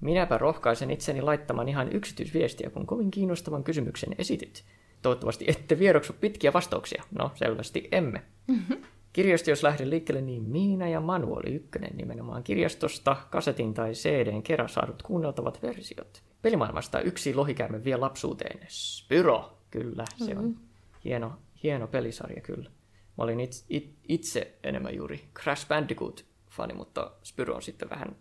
Minäpä 0.00 0.38
rohkaisen 0.38 0.90
itseni 0.90 1.22
laittamaan 1.22 1.68
ihan 1.68 1.92
yksityisviestiä, 1.92 2.70
kun 2.70 2.86
kovin 2.86 3.10
kiinnostavan 3.10 3.64
kysymyksen 3.64 4.14
esityt. 4.18 4.64
Toivottavasti 5.02 5.44
ette 5.48 5.78
vieroksu 5.78 6.12
pitkiä 6.12 6.52
vastauksia. 6.52 7.04
No, 7.10 7.30
selvästi 7.34 7.88
emme. 7.92 8.22
Mm-hmm. 8.46 8.76
Kirjasto, 9.12 9.50
jos 9.50 9.62
lähden 9.62 9.90
liikkeelle, 9.90 10.22
niin 10.22 10.42
Miina 10.42 10.88
ja 10.88 11.00
Manu 11.00 11.34
oli 11.34 11.54
ykkönen 11.54 11.96
nimenomaan 11.96 12.42
kirjastosta, 12.42 13.16
kasetin 13.30 13.74
tai 13.74 13.92
CDn 13.92 14.42
kerran 14.42 14.68
saadut 14.68 15.02
kuunneltavat 15.02 15.62
versiot. 15.62 16.22
Pelimaailmasta 16.42 17.00
yksi 17.00 17.34
lohikäärme 17.34 17.84
vie 17.84 17.96
lapsuuteen. 17.96 18.60
Spyro, 18.68 19.58
kyllä, 19.70 20.04
se 20.16 20.38
on 20.38 20.56
hieno, 21.04 21.32
hieno 21.62 21.86
pelisarja 21.86 22.40
kyllä. 22.40 22.70
Mä 23.18 23.24
olin 23.24 23.40
itse, 23.40 23.64
it, 23.68 23.94
itse 24.08 24.58
enemmän 24.62 24.94
juuri 24.94 25.28
Crash 25.34 25.68
Bandicoot-fani, 25.68 26.74
mutta 26.74 27.12
Spyro 27.22 27.54
on 27.54 27.62
sitten 27.62 27.90
vähän 27.90 28.16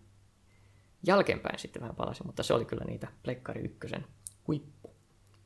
jälkeenpäin 1.07 1.59
sitten 1.59 1.81
vähän 1.81 1.95
palasin, 1.95 2.27
mutta 2.27 2.43
se 2.43 2.53
oli 2.53 2.65
kyllä 2.65 2.85
niitä 2.85 3.07
Pleikkari 3.23 3.61
ykkösen 3.61 4.05
huippu, 4.47 4.95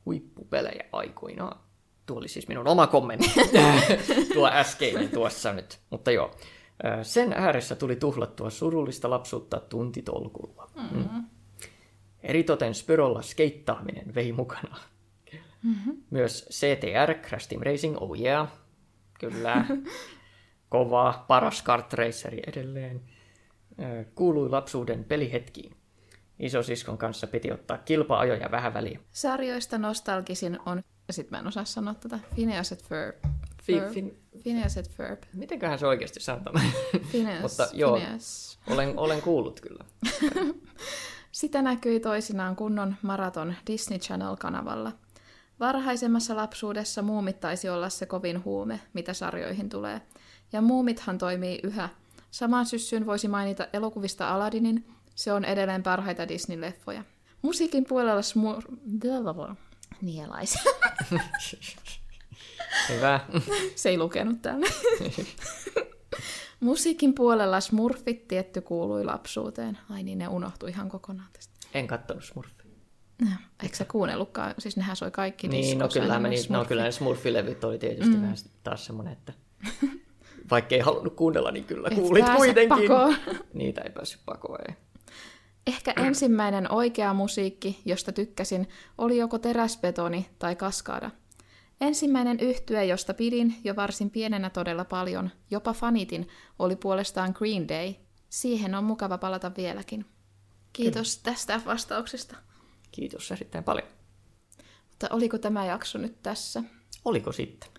huippupelejä 0.06 0.84
aikoinaan. 0.92 1.60
Tuo 2.06 2.18
oli 2.18 2.28
siis 2.28 2.48
minun 2.48 2.68
oma 2.68 2.86
kommentti. 2.86 3.30
Tuo 4.34 4.48
äskeinen 4.48 5.08
tuossa 5.08 5.52
nyt. 5.52 5.78
Mutta 5.90 6.10
joo, 6.10 6.34
sen 7.02 7.32
ääressä 7.32 7.76
tuli 7.76 7.96
tuhlattua 7.96 8.50
surullista 8.50 9.10
lapsuutta 9.10 9.60
tuntitolkulla. 9.60 10.70
Mm. 10.92 11.24
Eritoten 12.22 12.74
Spyrolla 12.74 13.22
skeittaaminen 13.22 14.14
vei 14.14 14.32
mukana. 14.32 14.76
Mm-hmm. 15.62 15.96
Myös 16.10 16.48
CTR, 16.50 17.14
Crash 17.28 17.48
Team 17.48 17.62
Racing, 17.62 17.96
oh 18.00 18.20
yeah, 18.20 18.48
kyllä. 19.20 19.64
Kova, 20.68 21.24
paras 21.28 21.62
kart 21.62 21.92
raceri 21.92 22.40
edelleen. 22.46 23.00
Kuului 24.14 24.48
lapsuuden 24.50 25.04
pelihetkiin. 25.04 25.76
Isosiskon 26.42 26.98
kanssa 26.98 27.26
piti 27.26 27.52
ottaa 27.52 27.78
kilpa-ajoja 27.78 28.50
vähän 28.50 28.74
väliä. 28.74 28.98
Sarjoista 29.12 29.78
nostalgisin 29.78 30.58
on, 30.66 30.82
sitten 31.10 31.30
mä 31.30 31.38
en 31.40 31.46
osaa 31.46 31.64
sanoa 31.64 31.94
tätä, 31.94 32.18
Phineas 32.34 32.72
et 32.72 32.82
Ferb. 32.84 33.16
Fi- 33.62 33.72
Ferb. 33.72 33.92
fin- 33.92 34.16
Phineas 34.42 34.76
et 34.76 34.90
Ferb. 34.90 35.22
Mitenköhän 35.34 35.78
se 35.78 35.86
oikeasti 35.86 36.20
sanotaan? 36.20 36.60
Phineas, 37.10 37.42
Mutta 37.58 37.68
joo. 37.72 37.96
Phineas. 37.96 38.58
olen, 38.70 38.98
olen 38.98 39.22
kuullut 39.22 39.60
kyllä. 39.60 39.84
Sitä 41.32 41.62
näkyi 41.62 42.00
toisinaan 42.00 42.56
kunnon 42.56 42.94
maraton 43.02 43.54
Disney 43.66 43.98
Channel-kanavalla. 43.98 44.92
Varhaisemmassa 45.60 46.36
lapsuudessa 46.36 47.02
muumit 47.02 47.40
taisi 47.40 47.68
olla 47.68 47.88
se 47.88 48.06
kovin 48.06 48.44
huume, 48.44 48.80
mitä 48.92 49.12
sarjoihin 49.12 49.68
tulee. 49.68 50.00
Ja 50.52 50.60
muumithan 50.60 51.18
toimii 51.18 51.60
yhä. 51.62 51.88
Samaan 52.30 52.66
syssyyn 52.66 53.06
voisi 53.06 53.28
mainita 53.28 53.66
elokuvista 53.72 54.28
Aladdinin, 54.34 54.84
se 55.14 55.32
on 55.32 55.44
edelleen 55.44 55.82
parhaita 55.82 56.28
Disney-leffoja. 56.28 57.02
Musiikin 57.42 57.84
puolella 57.84 58.22
smur... 58.22 58.62
Nielais. 60.02 60.58
Hyvä. 62.88 63.20
Se 63.74 63.88
ei 63.88 63.98
lukenut 63.98 64.42
tänne. 64.42 64.66
Musiikin 66.60 67.14
puolella 67.14 67.60
smurfit 67.60 68.28
tietty 68.28 68.60
kuului 68.60 69.04
lapsuuteen. 69.04 69.78
Ai 69.90 70.02
niin, 70.02 70.18
ne 70.18 70.28
unohtui 70.28 70.70
ihan 70.70 70.88
kokonaan 70.88 71.28
tästä. 71.32 71.52
En 71.74 71.86
kattonut 71.86 72.24
Smurfia. 72.24 72.62
No, 73.20 73.30
eikö 73.62 73.76
sä 73.76 73.84
kuunnellutkaan? 73.84 74.54
Siis 74.58 74.76
nehän 74.76 74.96
soi 74.96 75.10
kaikki 75.10 75.48
Niin, 75.48 75.78
no 75.78 75.88
kyllä, 75.88 76.18
mä 76.18 76.28
niitä, 76.28 76.52
no 76.52 76.64
kyllä 76.64 76.82
ne 76.82 76.92
Smurfilevyt 76.92 77.64
oli 77.64 77.78
tietysti 77.78 78.14
mm. 78.14 78.22
vähän 78.22 78.36
taas 78.62 78.86
semmoinen, 78.86 79.12
että 79.12 79.32
vaikka 80.50 80.74
ei 80.74 80.80
halunnut 80.80 81.14
kuunnella, 81.16 81.50
niin 81.50 81.64
kyllä 81.64 81.88
Et 81.88 81.94
kuulit 81.94 82.24
kuitenkin. 82.36 82.88
pakoon. 82.88 83.16
Niitä 83.54 83.80
ei 83.80 83.90
päässyt 83.90 84.20
pakoon, 84.26 84.58
ei. 84.68 84.76
Ehkä 85.66 85.92
ensimmäinen 85.96 86.72
oikea 86.72 87.14
musiikki, 87.14 87.80
josta 87.84 88.12
tykkäsin, 88.12 88.68
oli 88.98 89.16
joko 89.16 89.38
teräsbetoni 89.38 90.30
tai 90.38 90.56
kaskaada. 90.56 91.10
Ensimmäinen 91.80 92.40
yhtye, 92.40 92.84
josta 92.84 93.14
pidin 93.14 93.54
jo 93.64 93.76
varsin 93.76 94.10
pienenä 94.10 94.50
todella 94.50 94.84
paljon, 94.84 95.30
jopa 95.50 95.72
fanitin, 95.72 96.28
oli 96.58 96.76
puolestaan 96.76 97.32
Green 97.34 97.68
Day. 97.68 97.94
Siihen 98.28 98.74
on 98.74 98.84
mukava 98.84 99.18
palata 99.18 99.52
vieläkin. 99.56 100.06
Kiitos 100.72 101.18
tästä 101.18 101.60
vastauksesta. 101.66 102.36
Kiitos 102.92 103.32
erittäin 103.32 103.64
paljon. 103.64 103.88
Mutta 104.90 105.08
oliko 105.10 105.38
tämä 105.38 105.66
jakso 105.66 105.98
nyt 105.98 106.22
tässä? 106.22 106.62
Oliko 107.04 107.32
sitten? 107.32 107.70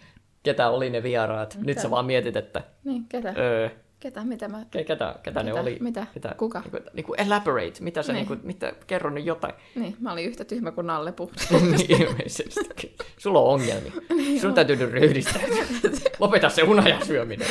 ketä 0.43 0.69
oli 0.69 0.89
ne 0.89 1.03
vieraat? 1.03 1.55
Mitä? 1.55 1.65
Nyt 1.65 1.79
sä 1.79 1.89
vaan 1.89 2.05
mietit, 2.05 2.35
että 2.35 2.61
niin, 2.83 3.05
ketä? 3.09 3.33
öö, 3.37 3.69
Ketä? 3.99 4.23
Mitä 4.23 4.47
mä... 4.47 4.61
ke- 4.77 4.83
ketä, 4.83 5.15
ketä 5.23 5.43
ne 5.43 5.53
oli? 5.53 5.77
Mitä? 5.81 6.07
Mitä? 6.15 6.35
Kuka? 6.37 6.59
Niin 6.59 6.71
kuin, 6.71 6.83
niin 6.93 7.05
kuin 7.05 7.21
elaborate, 7.21 7.73
mitä 7.79 8.03
sä, 8.03 8.13
Niin. 8.13 8.17
niin. 8.19 8.27
kuin, 8.27 8.39
mitä, 8.43 8.73
kerro 8.87 9.09
nyt 9.09 9.25
jotain. 9.25 9.53
Niin, 9.75 9.95
mä 9.99 10.11
olin 10.11 10.25
yhtä 10.25 10.45
tyhmä 10.45 10.71
kuin 10.71 10.87
Nalle 10.87 11.13
niin 11.51 12.01
ilmeisesti. 12.01 12.95
Sulla 13.17 13.39
on 13.39 13.53
ongelmia. 13.53 13.91
Niin 14.17 14.41
Sun 14.41 14.53
täytyy 14.53 14.75
nyt 14.75 14.91
ryhdistää. 14.91 15.41
Lopeta 16.19 16.49
se 16.49 16.63
unajan 16.63 17.05
syöminen. 17.05 17.47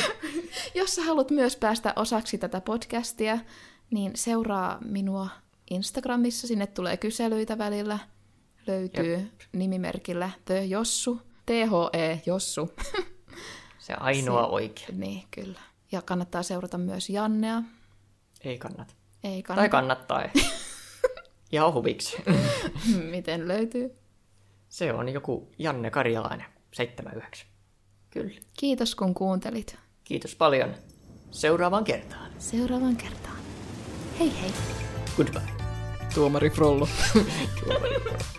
Jos 0.75 0.95
sä 0.95 1.01
haluat 1.03 1.31
myös 1.31 1.55
päästä 1.55 1.93
osaksi 1.95 2.37
tätä 2.37 2.61
podcastia, 2.61 3.37
niin 3.91 4.11
seuraa 4.15 4.77
minua 4.85 5.29
Instagramissa. 5.69 6.47
Sinne 6.47 6.67
tulee 6.67 6.97
kyselyitä 6.97 7.57
välillä. 7.57 7.99
Löytyy 8.67 9.13
Jep. 9.15 9.23
nimimerkillä 9.53 10.29
The 10.45 10.65
Jossu. 10.65 11.21
T-H-E 11.45 12.21
Jossu. 12.25 12.69
Se 13.79 13.93
ainoa 13.93 14.43
Se- 14.43 14.49
oikea. 14.49 14.87
niin, 14.91 15.23
kyllä. 15.31 15.59
Ja 15.91 16.01
kannattaa 16.01 16.43
seurata 16.43 16.77
myös 16.77 17.09
Jannea. 17.09 17.61
Ei 18.43 18.57
kannata. 18.57 18.93
Ei 19.23 19.31
Tai 19.31 19.41
kannata. 19.43 19.69
kannattaa. 19.69 20.21
ei. 20.23 20.31
Ihan 21.51 21.73
huviksi. 21.73 22.17
Miten 23.11 23.47
löytyy? 23.47 23.97
Se 24.69 24.93
on 24.93 25.09
joku 25.09 25.51
Janne 25.59 25.89
Karjalainen, 25.89 26.45
79. 26.73 27.47
Kyllä. 28.09 28.39
Kiitos 28.59 28.95
kun 28.95 29.13
kuuntelit. 29.13 29.77
Kiitos 30.03 30.35
paljon. 30.35 30.75
Seuraavaan 31.31 31.83
kertaan. 31.83 32.31
Seuraavaan 32.39 32.95
kertaan. 32.95 33.37
Hei 34.19 34.33
hei! 34.41 34.51
Goodbye. 35.17 35.41
Tuomari 36.13 36.49
Frollo. 36.49 36.87
Tuomari. 37.63 37.95